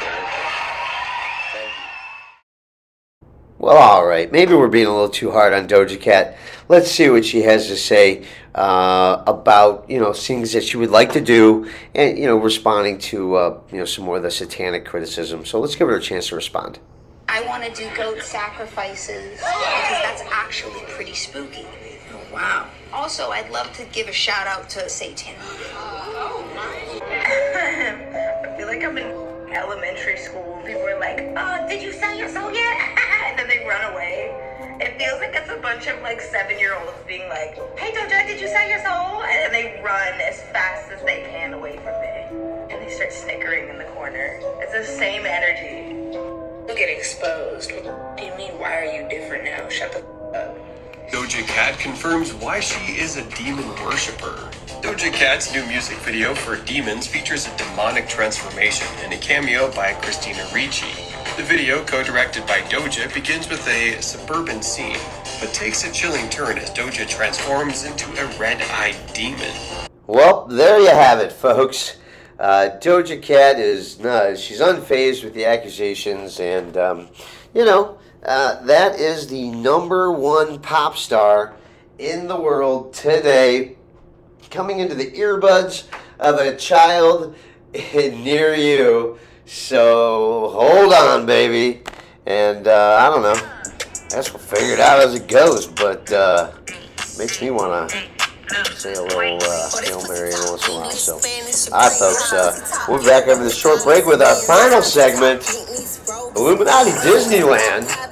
very 0.00 0.24
careful. 0.24 0.50
Thank 1.52 1.68
you. 1.68 3.28
Well, 3.58 3.76
all 3.76 4.06
right. 4.06 4.32
Maybe 4.32 4.54
we're 4.54 4.68
being 4.68 4.86
a 4.86 4.90
little 4.90 5.08
too 5.10 5.30
hard 5.30 5.52
on 5.52 5.68
Doja 5.68 6.00
Cat. 6.00 6.36
Let's 6.68 6.90
see 6.90 7.10
what 7.10 7.24
she 7.24 7.42
has 7.42 7.68
to 7.68 7.76
say 7.76 8.24
uh, 8.54 9.22
about 9.26 9.88
you 9.88 10.00
know 10.00 10.12
things 10.12 10.52
that 10.52 10.64
she 10.64 10.76
would 10.76 10.90
like 10.90 11.12
to 11.12 11.20
do, 11.20 11.70
and 11.94 12.18
you 12.18 12.26
know 12.26 12.36
responding 12.36 12.98
to 12.98 13.34
uh, 13.34 13.60
you 13.70 13.78
know 13.78 13.84
some 13.84 14.04
more 14.04 14.16
of 14.16 14.22
the 14.22 14.30
satanic 14.30 14.84
criticism. 14.84 15.44
So 15.44 15.60
let's 15.60 15.76
give 15.76 15.88
her 15.88 15.96
a 15.96 16.00
chance 16.00 16.28
to 16.28 16.36
respond. 16.36 16.78
I 17.28 17.42
want 17.46 17.64
to 17.64 17.72
do 17.72 17.88
goat 17.96 18.22
sacrifices 18.22 19.38
because 19.38 20.02
that's 20.02 20.22
actually 20.30 20.82
pretty 20.88 21.14
spooky. 21.14 21.66
Oh, 22.12 22.34
wow. 22.34 22.68
Also, 22.92 23.30
I'd 23.30 23.50
love 23.50 23.72
to 23.74 23.84
give 23.86 24.08
a 24.08 24.12
shout 24.12 24.46
out 24.46 24.68
to 24.70 24.88
Satan. 24.88 25.34
I 28.44 28.54
feel 28.56 28.66
like 28.66 28.84
I'm 28.84 28.98
in 28.98 29.08
elementary 29.54 30.18
school. 30.18 30.60
People 30.66 30.82
are 30.82 31.00
like, 31.00 31.20
"Oh, 31.36 31.66
did 31.68 31.82
you 31.82 31.92
sell 31.92 32.14
your 32.14 32.28
soul 32.28 32.52
yet?" 32.52 32.76
and 33.26 33.38
then 33.38 33.48
they 33.48 33.64
run 33.66 33.92
away. 33.92 34.30
It 34.80 34.98
feels 34.98 35.20
like 35.20 35.34
it's 35.34 35.50
a 35.50 35.56
bunch 35.56 35.86
of 35.86 36.00
like 36.02 36.20
seven-year-olds 36.20 36.98
being 37.06 37.28
like, 37.28 37.56
"Hey, 37.78 37.92
Doja, 37.92 38.26
did 38.26 38.40
you 38.40 38.48
sell 38.48 38.68
your 38.68 38.80
soul?" 38.80 39.22
And 39.24 39.38
then 39.40 39.52
they 39.52 39.80
run 39.82 40.20
as 40.20 40.42
fast 40.52 40.90
as 40.92 41.02
they 41.04 41.24
can 41.30 41.54
away 41.54 41.78
from 41.78 41.96
me, 42.04 42.72
and 42.74 42.82
they 42.82 42.90
start 42.92 43.12
snickering 43.12 43.68
in 43.68 43.78
the 43.78 43.88
corner. 43.96 44.38
It's 44.60 44.72
the 44.72 44.84
same 44.84 45.24
energy. 45.24 45.88
You'll 46.66 46.76
get 46.76 46.90
exposed. 46.90 47.72
What 47.72 48.18
do 48.18 48.24
you 48.24 48.34
mean? 48.36 48.52
Why 48.60 48.76
are 48.76 48.84
you 48.84 49.08
different 49.08 49.44
now? 49.44 49.68
Shut 49.68 49.92
the. 49.92 50.11
Doja 51.12 51.46
Cat 51.46 51.78
confirms 51.78 52.32
why 52.32 52.58
she 52.58 52.94
is 52.94 53.18
a 53.18 53.30
demon 53.36 53.68
worshiper. 53.84 54.48
Doja 54.80 55.12
Cat's 55.12 55.52
new 55.52 55.62
music 55.66 55.98
video 55.98 56.34
for 56.34 56.56
Demons 56.64 57.06
features 57.06 57.46
a 57.46 57.54
demonic 57.58 58.08
transformation 58.08 58.86
and 59.02 59.12
a 59.12 59.18
cameo 59.18 59.70
by 59.72 59.92
Christina 59.92 60.42
Ricci. 60.54 60.86
The 61.36 61.42
video, 61.42 61.84
co-directed 61.84 62.46
by 62.46 62.60
Doja, 62.62 63.12
begins 63.12 63.46
with 63.50 63.68
a 63.68 64.00
suburban 64.00 64.62
scene, 64.62 64.96
but 65.38 65.52
takes 65.52 65.84
a 65.84 65.92
chilling 65.92 66.30
turn 66.30 66.56
as 66.56 66.70
Doja 66.70 67.06
transforms 67.06 67.84
into 67.84 68.10
a 68.12 68.38
red-eyed 68.38 68.96
demon. 69.12 69.52
Well, 70.06 70.46
there 70.46 70.80
you 70.80 70.88
have 70.88 71.18
it, 71.18 71.30
folks. 71.30 71.98
Uh, 72.38 72.70
Doja 72.80 73.20
Cat 73.20 73.58
is 73.58 74.00
no, 74.00 74.34
she's 74.34 74.60
unfazed 74.60 75.24
with 75.24 75.34
the 75.34 75.44
accusations, 75.44 76.40
and 76.40 76.74
um, 76.78 77.08
you 77.52 77.66
know 77.66 77.98
uh, 78.24 78.62
that 78.62 78.98
is 78.98 79.26
the 79.26 79.50
number 79.50 80.12
one 80.12 80.60
pop 80.60 80.96
star 80.96 81.54
in 81.98 82.28
the 82.28 82.40
world 82.40 82.94
today, 82.94 83.76
coming 84.50 84.80
into 84.80 84.94
the 84.94 85.10
earbuds 85.12 85.84
of 86.18 86.36
a 86.36 86.56
child 86.56 87.34
near 87.94 88.54
you. 88.54 89.18
So 89.46 90.50
hold 90.52 90.92
on, 90.92 91.26
baby, 91.26 91.82
and 92.26 92.66
uh, 92.68 92.98
I 93.00 93.08
don't 93.08 93.22
know. 93.22 93.34
That's 94.12 94.30
guess 94.30 94.32
we'll 94.32 94.42
figure 94.42 94.74
it 94.74 94.80
out 94.80 95.00
as 95.00 95.14
it 95.14 95.26
goes, 95.26 95.66
but 95.66 96.12
uh, 96.12 96.52
makes 97.18 97.40
me 97.40 97.50
want 97.50 97.90
to 97.90 98.12
say 98.76 98.92
a 98.94 99.02
little 99.02 99.38
uh, 99.42 99.70
Hail 99.82 100.06
Mary 100.08 100.32
once 100.44 100.68
in 100.68 100.74
a 100.74 100.78
while. 100.78 100.90
So, 100.90 101.14
all 101.72 101.80
right, 101.80 101.92
folks, 101.92 102.32
uh, 102.32 102.84
we'll 102.88 102.98
be 102.98 103.06
back 103.06 103.26
after 103.26 103.42
this 103.42 103.56
short 103.56 103.82
break 103.84 104.04
with 104.04 104.20
our 104.20 104.34
final 104.42 104.82
segment, 104.82 105.42
Illuminati 106.36 106.90
Disneyland. 106.90 108.11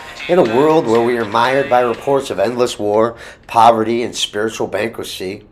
In 0.31 0.39
a 0.39 0.55
world 0.55 0.87
where 0.87 1.01
we 1.01 1.17
are 1.17 1.25
mired 1.25 1.69
by 1.69 1.81
reports 1.81 2.29
of 2.29 2.39
endless 2.39 2.79
war, 2.79 3.17
poverty, 3.47 4.01
and 4.01 4.15
spiritual 4.15 4.65
bankruptcy, 4.65 5.45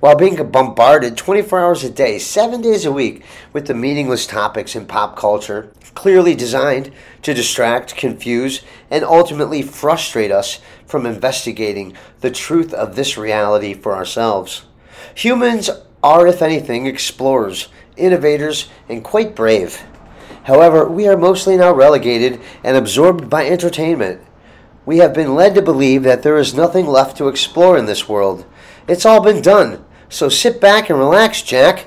while 0.00 0.14
being 0.14 0.36
bombarded 0.50 1.16
24 1.16 1.58
hours 1.58 1.84
a 1.84 1.90
day, 1.90 2.18
seven 2.18 2.60
days 2.60 2.84
a 2.84 2.92
week 2.92 3.24
with 3.54 3.66
the 3.66 3.72
meaningless 3.72 4.26
topics 4.26 4.76
in 4.76 4.84
pop 4.84 5.16
culture, 5.16 5.72
clearly 5.94 6.34
designed 6.34 6.92
to 7.22 7.32
distract, 7.32 7.96
confuse, 7.96 8.60
and 8.90 9.04
ultimately 9.04 9.62
frustrate 9.62 10.30
us 10.30 10.60
from 10.84 11.06
investigating 11.06 11.96
the 12.20 12.30
truth 12.30 12.74
of 12.74 12.96
this 12.96 13.16
reality 13.16 13.72
for 13.72 13.94
ourselves. 13.94 14.64
Humans 15.14 15.70
are, 16.02 16.26
if 16.26 16.42
anything, 16.42 16.84
explorers, 16.84 17.68
innovators, 17.96 18.68
and 18.86 19.02
quite 19.02 19.34
brave. 19.34 19.82
However, 20.44 20.88
we 20.88 21.06
are 21.06 21.16
mostly 21.16 21.56
now 21.56 21.72
relegated 21.72 22.40
and 22.64 22.76
absorbed 22.76 23.28
by 23.28 23.46
entertainment. 23.46 24.20
We 24.86 24.98
have 24.98 25.14
been 25.14 25.34
led 25.34 25.54
to 25.54 25.62
believe 25.62 26.02
that 26.04 26.22
there 26.22 26.38
is 26.38 26.54
nothing 26.54 26.86
left 26.86 27.16
to 27.18 27.28
explore 27.28 27.76
in 27.76 27.86
this 27.86 28.08
world. 28.08 28.46
It's 28.88 29.04
all 29.04 29.22
been 29.22 29.42
done. 29.42 29.84
So 30.08 30.28
sit 30.28 30.60
back 30.60 30.90
and 30.90 30.98
relax, 30.98 31.42
Jack. 31.42 31.86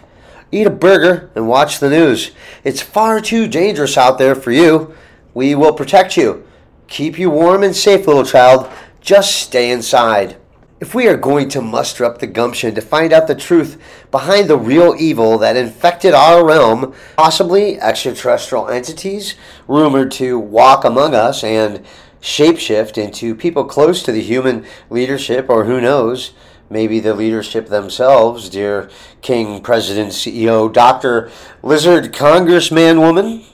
Eat 0.51 0.67
a 0.67 0.69
burger 0.69 1.31
and 1.35 1.47
watch 1.47 1.79
the 1.79 1.89
news. 1.89 2.31
It's 2.63 2.81
far 2.81 3.19
too 3.19 3.47
dangerous 3.47 3.97
out 3.97 4.19
there 4.19 4.35
for 4.35 4.51
you. 4.51 4.93
We 5.33 5.55
will 5.55 5.73
protect 5.73 6.15
you. 6.15 6.47
Keep 6.87 7.17
you 7.17 7.31
warm 7.31 7.63
and 7.63 7.75
safe, 7.75 8.05
little 8.05 8.23
child. 8.23 8.71
Just 9.01 9.35
stay 9.35 9.71
inside. 9.71 10.37
If 10.83 10.93
we 10.93 11.07
are 11.07 11.15
going 11.15 11.47
to 11.51 11.61
muster 11.61 12.03
up 12.03 12.19
the 12.19 12.27
gumption 12.27 12.75
to 12.75 12.81
find 12.81 13.13
out 13.13 13.27
the 13.27 13.35
truth 13.35 13.81
behind 14.11 14.49
the 14.49 14.57
real 14.57 14.93
evil 14.99 15.37
that 15.37 15.55
infected 15.55 16.13
our 16.13 16.45
realm, 16.45 16.93
possibly 17.15 17.79
extraterrestrial 17.79 18.67
entities 18.67 19.35
rumored 19.65 20.11
to 20.11 20.37
walk 20.37 20.83
among 20.83 21.15
us 21.15 21.41
and 21.41 21.85
shapeshift 22.21 22.97
into 22.97 23.33
people 23.33 23.63
close 23.63 24.03
to 24.03 24.11
the 24.11 24.21
human 24.21 24.65
leadership, 24.89 25.45
or 25.47 25.63
who 25.63 25.79
knows, 25.79 26.33
maybe 26.69 26.99
the 26.99 27.13
leadership 27.13 27.67
themselves, 27.67 28.49
dear 28.49 28.89
King, 29.21 29.61
President, 29.61 30.11
CEO, 30.11 30.71
Dr. 30.71 31.31
Lizard, 31.61 32.11
Congressman, 32.11 32.99
woman? 32.99 33.45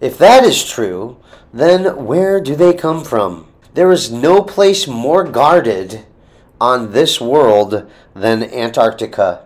If 0.00 0.18
that 0.18 0.42
is 0.42 0.68
true, 0.68 1.18
then 1.54 2.04
where 2.04 2.40
do 2.40 2.56
they 2.56 2.74
come 2.74 3.04
from? 3.04 3.46
There 3.74 3.92
is 3.92 4.10
no 4.10 4.42
place 4.42 4.88
more 4.88 5.22
guarded 5.22 6.04
on 6.60 6.92
this 6.92 7.20
world 7.20 7.90
than 8.14 8.42
Antarctica, 8.42 9.44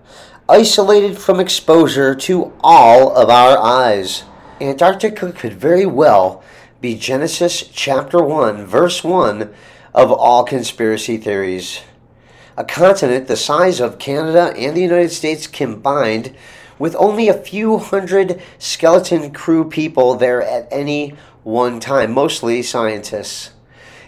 isolated 0.48 1.18
from 1.18 1.40
exposure 1.40 2.14
to 2.14 2.53
all 2.61 3.14
of 3.14 3.29
our 3.29 3.59
eyes. 3.59 4.25
Antarctica 4.61 5.33
could 5.33 5.55
very 5.55 5.87
well 5.87 6.42
be 6.81 6.96
Genesis 6.96 7.62
chapter 7.72 8.22
1, 8.22 8.66
verse 8.66 9.05
1 9.05 9.53
of 9.94 10.11
all 10.11 10.44
conspiracy 10.44 11.16
theories. 11.16 11.83
A 12.57 12.64
continent 12.64 13.29
the 13.29 13.37
size 13.37 13.81
of 13.81 13.98
Canada 13.98 14.53
and 14.57 14.77
the 14.77 14.83
United 14.83 15.11
States 15.11 15.46
combined, 15.46 16.35
with 16.79 16.96
only 16.96 17.29
a 17.29 17.35
few 17.35 17.79
hundred 17.79 18.42
skeleton 18.59 19.33
crew 19.33 19.68
people 19.68 20.14
there 20.14 20.42
at 20.42 20.68
any 20.70 21.14
one 21.44 21.81
time, 21.81 22.12
mostly 22.12 22.62
scientists. 22.62 23.51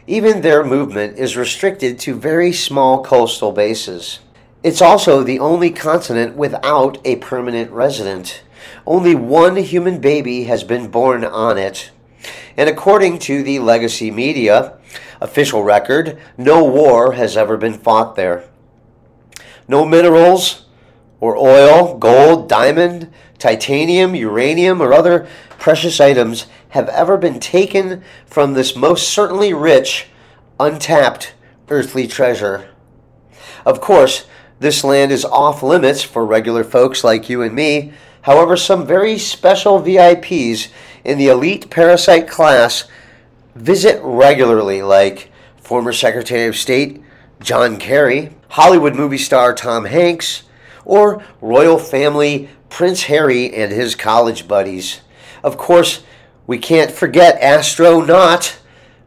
Even 0.06 0.42
their 0.42 0.62
movement 0.62 1.18
is 1.18 1.36
restricted 1.36 1.98
to 2.00 2.14
very 2.14 2.52
small 2.52 3.02
coastal 3.02 3.52
bases. 3.52 4.20
It's 4.62 4.82
also 4.82 5.22
the 5.22 5.38
only 5.38 5.70
continent 5.70 6.36
without 6.36 6.98
a 7.06 7.16
permanent 7.16 7.70
resident. 7.70 8.42
Only 8.86 9.14
one 9.14 9.56
human 9.56 10.00
baby 10.00 10.44
has 10.44 10.62
been 10.62 10.90
born 10.90 11.24
on 11.24 11.56
it. 11.56 11.90
And 12.54 12.68
according 12.68 13.18
to 13.20 13.42
the 13.42 13.58
legacy 13.60 14.10
media 14.10 14.78
official 15.22 15.62
record, 15.62 16.18
no 16.36 16.62
war 16.62 17.12
has 17.12 17.34
ever 17.34 17.56
been 17.56 17.74
fought 17.74 18.14
there. 18.14 18.44
No 19.66 19.86
minerals 19.86 20.66
or 21.18 21.34
oil, 21.34 21.96
gold, 21.96 22.46
diamond, 22.50 23.10
titanium, 23.38 24.14
uranium, 24.14 24.82
or 24.82 24.92
other 24.92 25.26
precious 25.58 25.98
items 25.98 26.46
have 26.74 26.88
ever 26.88 27.16
been 27.16 27.38
taken 27.38 28.02
from 28.26 28.52
this 28.52 28.74
most 28.74 29.08
certainly 29.08 29.54
rich, 29.54 30.08
untapped 30.58 31.32
earthly 31.68 32.04
treasure. 32.04 32.68
Of 33.64 33.80
course, 33.80 34.26
this 34.58 34.82
land 34.82 35.12
is 35.12 35.24
off 35.24 35.62
limits 35.62 36.02
for 36.02 36.26
regular 36.26 36.64
folks 36.64 37.04
like 37.04 37.28
you 37.28 37.42
and 37.42 37.54
me. 37.54 37.92
However, 38.22 38.56
some 38.56 38.84
very 38.84 39.18
special 39.18 39.80
VIPs 39.80 40.66
in 41.04 41.16
the 41.16 41.28
elite 41.28 41.70
parasite 41.70 42.26
class 42.26 42.88
visit 43.54 44.00
regularly, 44.02 44.82
like 44.82 45.30
former 45.54 45.92
Secretary 45.92 46.48
of 46.48 46.56
State 46.56 47.00
John 47.40 47.76
Kerry, 47.76 48.30
Hollywood 48.48 48.96
movie 48.96 49.18
star 49.18 49.54
Tom 49.54 49.84
Hanks, 49.84 50.42
or 50.84 51.22
royal 51.40 51.78
family 51.78 52.48
Prince 52.68 53.04
Harry 53.04 53.54
and 53.54 53.70
his 53.70 53.94
college 53.94 54.48
buddies. 54.48 55.02
Of 55.44 55.56
course, 55.56 56.02
we 56.46 56.58
can't 56.58 56.90
forget 56.90 57.40
astronaut 57.40 58.58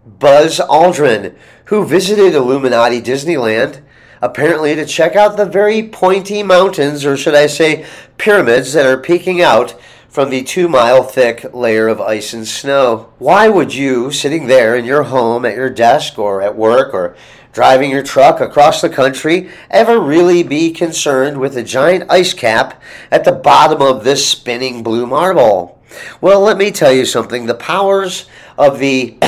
Buzz 0.06 0.60
Aldrin, 0.60 1.36
who 1.66 1.86
visited 1.86 2.34
Illuminati 2.34 3.02
Disneyland 3.02 3.82
apparently 4.22 4.76
to 4.76 4.86
check 4.86 5.16
out 5.16 5.38
the 5.38 5.46
very 5.46 5.88
pointy 5.88 6.44
mountains, 6.44 7.06
or 7.06 7.16
should 7.18 7.36
I 7.36 7.48
say 7.48 7.86
pyramids, 8.18 8.74
that 8.74 8.86
are 8.86 8.98
peeking 8.98 9.42
out 9.42 9.80
from 10.10 10.30
the 10.30 10.44
two 10.44 10.68
mile 10.68 11.04
thick 11.04 11.46
layer 11.54 11.88
of 11.88 12.02
ice 12.02 12.34
and 12.34 12.48
snow. 12.48 13.14
Why 13.20 13.50
would 13.50 13.76
you, 13.76 14.12
sitting 14.12 14.48
there 14.48 14.76
in 14.76 14.86
your 14.86 15.04
home, 15.04 15.46
at 15.46 15.56
your 15.56 15.70
desk, 15.70 16.18
or 16.18 16.42
at 16.42 16.56
work, 16.56 16.94
or 16.94 17.16
driving 17.54 17.92
your 17.92 18.04
truck 18.04 18.40
across 18.40 18.82
the 18.82 18.90
country, 18.90 19.50
ever 19.70 20.00
really 20.00 20.44
be 20.44 20.72
concerned 20.72 21.38
with 21.40 21.58
a 21.58 21.64
giant 21.64 22.10
ice 22.10 22.34
cap 22.34 22.82
at 23.12 23.24
the 23.24 23.32
bottom 23.32 23.82
of 23.82 24.04
this 24.04 24.28
spinning 24.28 24.82
blue 24.82 25.06
marble? 25.06 25.77
Well, 26.22 26.42
let 26.42 26.58
me 26.58 26.72
tell 26.72 26.92
you 26.92 27.06
something. 27.06 27.46
The 27.46 27.56
powers 27.56 28.28
of 28.58 28.80
the 28.80 29.18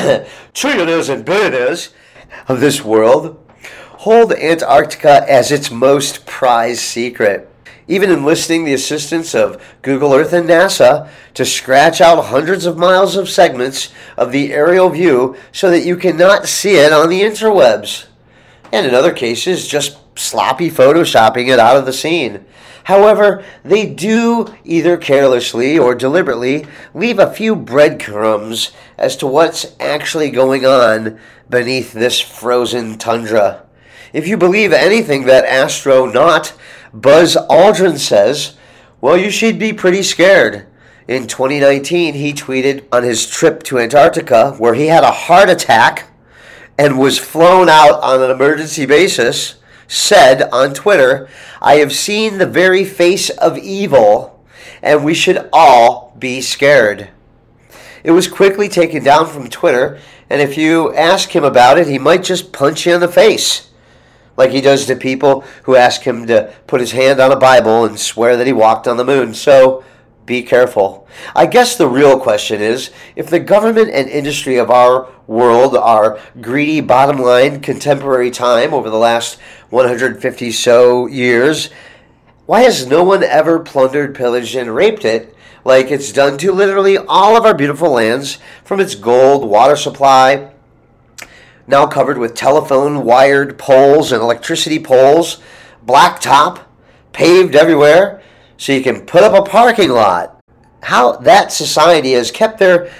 trillionaires 0.53 1.13
and 1.13 1.25
billionaires 1.25 1.93
of 2.47 2.59
this 2.59 2.83
world 2.83 3.37
hold 3.99 4.31
Antarctica 4.33 5.29
as 5.29 5.51
its 5.51 5.69
most 5.69 6.25
prized 6.25 6.81
secret. 6.81 7.45
Even 7.87 8.11
enlisting 8.11 8.63
the 8.63 8.73
assistance 8.73 9.33
of 9.33 9.61
Google 9.81 10.13
Earth 10.13 10.31
and 10.31 10.47
NASA 10.47 11.09
to 11.33 11.43
scratch 11.43 11.99
out 11.99 12.25
hundreds 12.25 12.65
of 12.65 12.77
miles 12.77 13.15
of 13.15 13.27
segments 13.27 13.91
of 14.15 14.31
the 14.31 14.53
aerial 14.53 14.89
view 14.89 15.35
so 15.51 15.71
that 15.71 15.85
you 15.85 15.97
cannot 15.97 16.47
see 16.47 16.75
it 16.75 16.93
on 16.93 17.09
the 17.09 17.21
interwebs. 17.21 18.05
And 18.71 18.85
in 18.85 18.93
other 18.93 19.11
cases, 19.11 19.67
just 19.67 19.97
sloppy 20.17 20.69
photoshopping 20.69 21.47
it 21.47 21.59
out 21.59 21.77
of 21.77 21.85
the 21.85 21.93
scene. 21.93 22.45
However, 22.89 23.43
they 23.63 23.85
do 23.85 24.47
either 24.63 24.97
carelessly 24.97 25.77
or 25.77 25.93
deliberately 25.93 26.65
leave 26.95 27.19
a 27.19 27.31
few 27.31 27.55
breadcrumbs 27.55 28.71
as 28.97 29.15
to 29.17 29.27
what's 29.27 29.75
actually 29.79 30.31
going 30.31 30.65
on 30.65 31.19
beneath 31.47 31.93
this 31.93 32.19
frozen 32.19 32.97
tundra. 32.97 33.63
If 34.11 34.27
you 34.27 34.37
believe 34.37 34.73
anything 34.73 35.25
that 35.25 35.45
astronaut 35.45 36.53
Buzz 36.91 37.35
Aldrin 37.35 37.99
says, 37.99 38.57
well, 39.01 39.15
you 39.15 39.29
should 39.29 39.59
be 39.59 39.71
pretty 39.71 40.01
scared. 40.01 40.65
In 41.07 41.27
2019, 41.27 42.15
he 42.15 42.33
tweeted 42.33 42.85
on 42.91 43.03
his 43.03 43.29
trip 43.29 43.61
to 43.65 43.77
Antarctica 43.77 44.53
where 44.57 44.73
he 44.73 44.87
had 44.87 45.03
a 45.03 45.11
heart 45.11 45.49
attack 45.49 46.11
and 46.75 46.97
was 46.97 47.19
flown 47.19 47.69
out 47.69 48.01
on 48.01 48.23
an 48.23 48.31
emergency 48.31 48.87
basis, 48.87 49.58
said 49.89 50.43
on 50.53 50.73
Twitter, 50.73 51.27
I 51.61 51.75
have 51.77 51.91
seen 51.91 52.37
the 52.37 52.45
very 52.45 52.85
face 52.85 53.29
of 53.31 53.57
evil, 53.57 54.41
and 54.81 55.03
we 55.03 55.13
should 55.13 55.49
all 55.51 56.15
be 56.17 56.39
scared. 56.39 57.09
It 58.03 58.11
was 58.11 58.27
quickly 58.27 58.69
taken 58.69 59.03
down 59.03 59.27
from 59.27 59.49
Twitter, 59.49 59.99
and 60.29 60.41
if 60.41 60.57
you 60.57 60.93
ask 60.95 61.35
him 61.35 61.43
about 61.43 61.79
it, 61.79 61.87
he 61.87 61.97
might 61.97 62.23
just 62.23 62.53
punch 62.53 62.85
you 62.85 62.93
in 62.93 63.01
the 63.01 63.07
face, 63.07 63.71
like 64.37 64.51
he 64.51 64.61
does 64.61 64.85
to 64.85 64.95
people 64.95 65.43
who 65.63 65.75
ask 65.75 66.03
him 66.03 66.27
to 66.27 66.53
put 66.67 66.81
his 66.81 66.91
hand 66.91 67.19
on 67.19 67.31
a 67.31 67.35
Bible 67.35 67.83
and 67.83 67.99
swear 67.99 68.37
that 68.37 68.47
he 68.47 68.53
walked 68.53 68.87
on 68.87 68.97
the 68.97 69.03
moon. 69.03 69.33
So 69.33 69.83
be 70.29 70.43
careful. 70.43 71.07
I 71.35 71.47
guess 71.47 71.75
the 71.75 71.87
real 71.87 72.19
question 72.19 72.61
is 72.61 72.91
if 73.15 73.31
the 73.31 73.39
government 73.39 73.89
and 73.89 74.07
industry 74.07 74.57
of 74.57 74.69
our 74.69 75.09
world 75.25 75.75
are 75.75 76.19
greedy, 76.39 76.81
bottom 76.81 77.17
line, 77.17 77.61
contemporary 77.61 78.29
time 78.29 78.71
over 78.71 78.91
the 78.91 78.95
last 78.95 79.39
150 79.71 80.51
so 80.51 81.07
years, 81.07 81.71
why 82.45 82.61
has 82.61 82.85
no 82.85 83.03
one 83.03 83.23
ever 83.23 83.59
plundered, 83.59 84.13
pillaged, 84.13 84.55
and 84.55 84.75
raped 84.75 85.03
it 85.03 85.35
like 85.65 85.89
it's 85.89 86.13
done 86.13 86.37
to 86.37 86.51
literally 86.51 86.95
all 86.95 87.35
of 87.35 87.43
our 87.43 87.55
beautiful 87.55 87.89
lands 87.89 88.37
from 88.63 88.79
its 88.79 88.93
gold, 88.93 89.49
water 89.49 89.75
supply, 89.75 90.51
now 91.65 91.87
covered 91.87 92.19
with 92.19 92.35
telephone 92.35 93.03
wired 93.03 93.57
poles 93.57 94.11
and 94.11 94.21
electricity 94.21 94.77
poles, 94.77 95.39
blacktop, 95.83 96.65
paved 97.13 97.55
everywhere, 97.55 98.21
so 98.59 98.73
you 98.73 98.83
can 98.83 99.05
put 99.05 99.23
up 99.23 99.33
a 99.33 99.49
parking 99.49 99.89
lot? 99.89 100.39
How 100.83 101.13
that 101.13 101.51
society 101.51 102.11
has 102.11 102.29
kept 102.29 102.59
their 102.59 102.91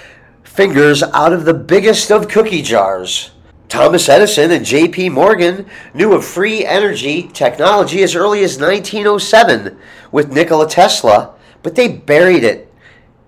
fingers 0.41 1.04
out 1.04 1.34
of 1.34 1.45
the 1.45 1.54
biggest 1.54 2.12
of 2.12 2.28
cookie 2.28 2.62
jars. 2.62 3.32
Thomas 3.67 4.10
Edison 4.10 4.52
and 4.52 4.65
J.P. 4.65 5.10
Morgan 5.10 5.67
knew 5.93 6.13
of 6.13 6.26
free 6.26 6.65
energy 6.65 7.30
technology 7.34 8.02
as 8.02 8.15
early 8.15 8.43
as 8.43 8.60
1907 8.60 9.78
with 10.12 10.32
Nikola 10.32 10.67
Tesla, 10.67 11.36
but 11.62 11.76
they 11.76 11.88
buried 11.88 12.43
it 12.43 12.74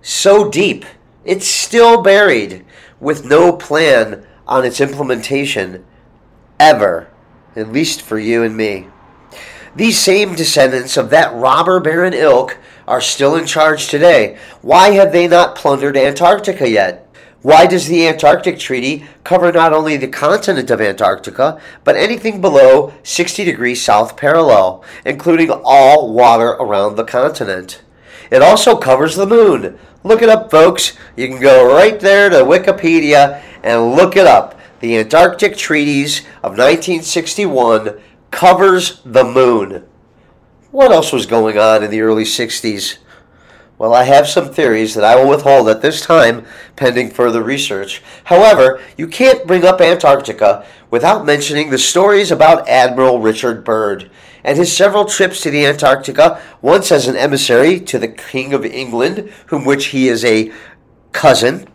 so 0.00 0.50
deep. 0.50 0.84
It's 1.24 1.46
still 1.46 2.02
buried 2.02 2.64
with 2.98 3.24
no 3.24 3.52
plan 3.52 4.26
on 4.48 4.64
its 4.64 4.80
implementation 4.80 5.84
ever, 6.58 7.08
at 7.54 7.70
least 7.72 8.02
for 8.02 8.18
you 8.18 8.42
and 8.42 8.56
me. 8.56 8.88
These 9.74 9.98
same 9.98 10.34
descendants 10.34 10.98
of 10.98 11.08
that 11.10 11.34
robber 11.34 11.80
baron 11.80 12.12
ilk 12.12 12.58
are 12.86 13.00
still 13.00 13.36
in 13.36 13.46
charge 13.46 13.88
today. 13.88 14.36
Why 14.60 14.90
have 14.90 15.12
they 15.12 15.26
not 15.26 15.56
plundered 15.56 15.96
Antarctica 15.96 16.68
yet? 16.68 17.08
Why 17.40 17.66
does 17.66 17.88
the 17.88 18.06
Antarctic 18.06 18.58
Treaty 18.58 19.06
cover 19.24 19.50
not 19.50 19.72
only 19.72 19.96
the 19.96 20.08
continent 20.08 20.70
of 20.70 20.80
Antarctica, 20.80 21.60
but 21.84 21.96
anything 21.96 22.40
below 22.40 22.92
60 23.02 23.44
degrees 23.44 23.82
south 23.82 24.16
parallel, 24.16 24.84
including 25.06 25.50
all 25.50 26.12
water 26.12 26.50
around 26.50 26.96
the 26.96 27.04
continent? 27.04 27.82
It 28.30 28.42
also 28.42 28.76
covers 28.76 29.16
the 29.16 29.26
moon. 29.26 29.78
Look 30.04 30.22
it 30.22 30.28
up, 30.28 30.50
folks. 30.50 30.96
You 31.16 31.28
can 31.28 31.40
go 31.40 31.74
right 31.74 31.98
there 31.98 32.28
to 32.28 32.36
Wikipedia 32.36 33.42
and 33.62 33.92
look 33.92 34.16
it 34.16 34.26
up. 34.26 34.60
The 34.80 34.98
Antarctic 34.98 35.56
Treaties 35.56 36.20
of 36.42 36.58
1961 36.58 38.00
covers 38.32 39.00
the 39.04 39.22
moon. 39.22 39.86
What 40.72 40.90
else 40.90 41.12
was 41.12 41.26
going 41.26 41.56
on 41.58 41.84
in 41.84 41.90
the 41.92 42.00
early 42.00 42.24
60s? 42.24 42.96
Well, 43.78 43.94
I 43.94 44.04
have 44.04 44.26
some 44.26 44.52
theories 44.52 44.94
that 44.94 45.04
I 45.04 45.16
will 45.16 45.28
withhold 45.28 45.68
at 45.68 45.82
this 45.82 46.00
time 46.00 46.46
pending 46.74 47.10
further 47.10 47.42
research. 47.42 48.02
However, 48.24 48.80
you 48.96 49.06
can't 49.06 49.46
bring 49.46 49.64
up 49.64 49.80
Antarctica 49.80 50.66
without 50.90 51.26
mentioning 51.26 51.70
the 51.70 51.78
stories 51.78 52.30
about 52.30 52.68
Admiral 52.68 53.20
Richard 53.20 53.64
Byrd 53.64 54.10
and 54.44 54.58
his 54.58 54.74
several 54.74 55.04
trips 55.04 55.40
to 55.42 55.50
the 55.50 55.64
Antarctica, 55.64 56.40
once 56.60 56.90
as 56.90 57.06
an 57.06 57.16
emissary 57.16 57.78
to 57.80 57.98
the 57.98 58.08
King 58.08 58.52
of 58.52 58.64
England, 58.64 59.32
whom 59.46 59.64
which 59.64 59.86
he 59.86 60.08
is 60.08 60.24
a 60.24 60.50
cousin, 61.12 61.68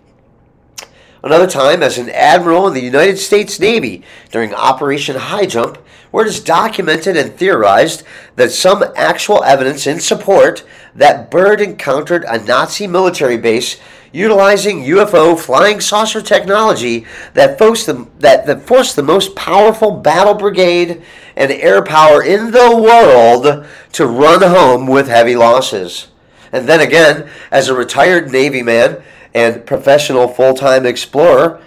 another 1.23 1.47
time 1.47 1.81
as 1.81 1.97
an 1.97 2.09
admiral 2.09 2.67
in 2.67 2.73
the 2.73 2.81
United 2.81 3.17
States 3.17 3.59
Navy 3.59 4.03
during 4.31 4.53
Operation 4.53 5.15
Highjump, 5.15 5.77
where 6.11 6.25
it 6.25 6.29
is 6.29 6.39
documented 6.39 7.17
and 7.17 7.33
theorized 7.33 8.03
that 8.35 8.51
some 8.51 8.83
actual 8.95 9.43
evidence 9.43 9.87
in 9.87 9.99
support 9.99 10.63
that 10.95 11.29
Byrd 11.29 11.61
encountered 11.61 12.23
a 12.23 12.43
Nazi 12.43 12.87
military 12.87 13.37
base 13.37 13.77
utilizing 14.11 14.83
UFO 14.83 15.37
flying 15.37 15.79
saucer 15.79 16.21
technology 16.21 17.05
that 17.33 17.57
forced 17.57 17.85
the, 17.85 18.07
that, 18.19 18.45
that 18.47 18.61
forced 18.61 18.95
the 18.95 19.03
most 19.03 19.35
powerful 19.35 19.91
battle 19.91 20.33
brigade 20.33 21.03
and 21.35 21.51
air 21.51 21.83
power 21.83 22.23
in 22.23 22.51
the 22.51 22.75
world 22.75 23.65
to 23.91 24.07
run 24.07 24.41
home 24.41 24.87
with 24.87 25.07
heavy 25.07 25.35
losses. 25.35 26.07
And 26.51 26.67
then 26.67 26.79
again, 26.79 27.29
as 27.51 27.67
a 27.67 27.75
retired 27.75 28.31
Navy 28.31 28.63
man 28.63 29.01
and 29.33 29.65
professional 29.65 30.27
full 30.27 30.53
time 30.53 30.85
explorer, 30.85 31.61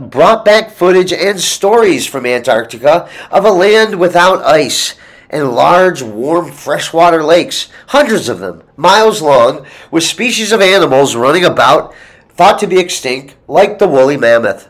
brought 0.00 0.44
back 0.44 0.70
footage 0.70 1.12
and 1.12 1.38
stories 1.38 2.06
from 2.06 2.26
Antarctica 2.26 3.08
of 3.30 3.44
a 3.44 3.50
land 3.50 4.00
without 4.00 4.42
ice 4.44 4.96
and 5.30 5.52
large, 5.52 6.02
warm 6.02 6.50
freshwater 6.50 7.22
lakes, 7.22 7.68
hundreds 7.88 8.28
of 8.28 8.40
them, 8.40 8.62
miles 8.76 9.20
long, 9.20 9.66
with 9.90 10.02
species 10.02 10.52
of 10.52 10.60
animals 10.60 11.14
running 11.14 11.44
about 11.44 11.94
thought 12.30 12.58
to 12.58 12.66
be 12.66 12.78
extinct, 12.78 13.36
like 13.46 13.78
the 13.78 13.88
woolly 13.88 14.16
mammoth. 14.16 14.68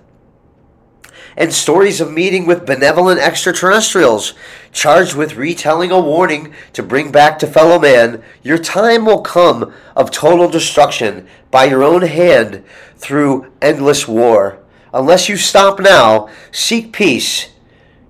And 1.37 1.53
stories 1.53 2.01
of 2.01 2.12
meeting 2.12 2.47
with 2.47 2.66
benevolent 2.66 3.21
extraterrestrials, 3.21 4.35
charged 4.73 5.14
with 5.14 5.37
retelling 5.37 5.92
a 5.92 6.01
warning 6.01 6.53
to 6.73 6.83
bring 6.83 7.12
back 7.12 7.38
to 7.38 7.47
fellow 7.47 7.79
man 7.79 8.23
your 8.42 8.59
time 8.59 9.07
will 9.07 9.21
come 9.21 9.73
of 9.94 10.11
total 10.11 10.49
destruction 10.49 11.29
by 11.53 11.66
your 11.66 11.85
own 11.85 12.03
hand 12.03 12.64
through 12.97 13.53
endless 13.62 14.09
war. 14.09 14.58
Unless 14.92 15.29
you 15.29 15.37
stop 15.37 15.81
now, 15.81 16.29
seek 16.51 16.92
peace. 16.92 17.51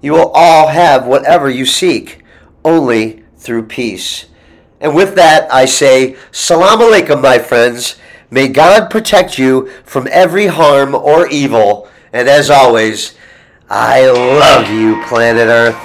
You 0.00 0.12
will 0.12 0.30
all 0.34 0.68
have 0.68 1.06
whatever 1.06 1.50
you 1.50 1.64
seek, 1.66 2.22
only 2.64 3.24
through 3.36 3.64
peace. 3.64 4.26
And 4.80 4.94
with 4.94 5.16
that, 5.16 5.52
I 5.52 5.64
say, 5.64 6.16
Salam 6.30 6.78
alaikum, 6.78 7.22
my 7.22 7.38
friends. 7.38 7.96
May 8.30 8.48
God 8.48 8.90
protect 8.90 9.38
you 9.38 9.70
from 9.84 10.06
every 10.10 10.46
harm 10.46 10.94
or 10.94 11.26
evil. 11.28 11.88
And 12.12 12.28
as 12.28 12.50
always, 12.50 13.16
I 13.68 14.08
love 14.10 14.70
you, 14.70 15.02
planet 15.08 15.48
Earth. 15.48 15.76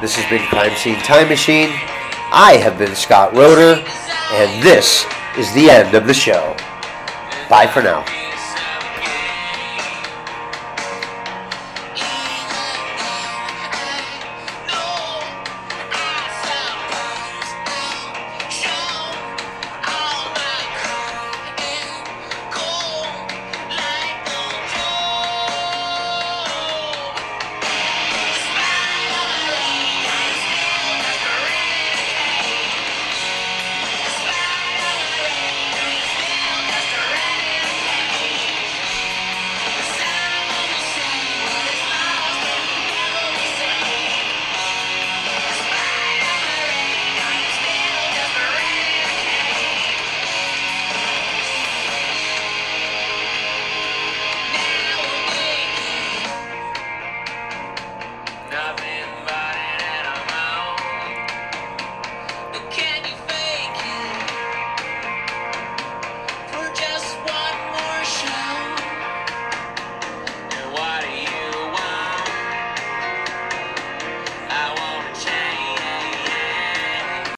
This 0.00 0.14
has 0.14 0.30
been 0.30 0.46
Crime 0.48 0.74
Scene 0.76 0.98
Time 1.00 1.28
Machine. 1.28 1.70
I 2.30 2.58
have 2.62 2.78
been 2.78 2.94
Scott 2.94 3.34
Roeder, 3.34 3.82
and 4.32 4.62
this 4.62 5.04
is 5.36 5.52
the 5.54 5.70
end 5.70 5.94
of 5.94 6.06
the 6.06 6.14
show. 6.14 6.56
Bye 7.50 7.66
for 7.66 7.82
now. 7.82 8.04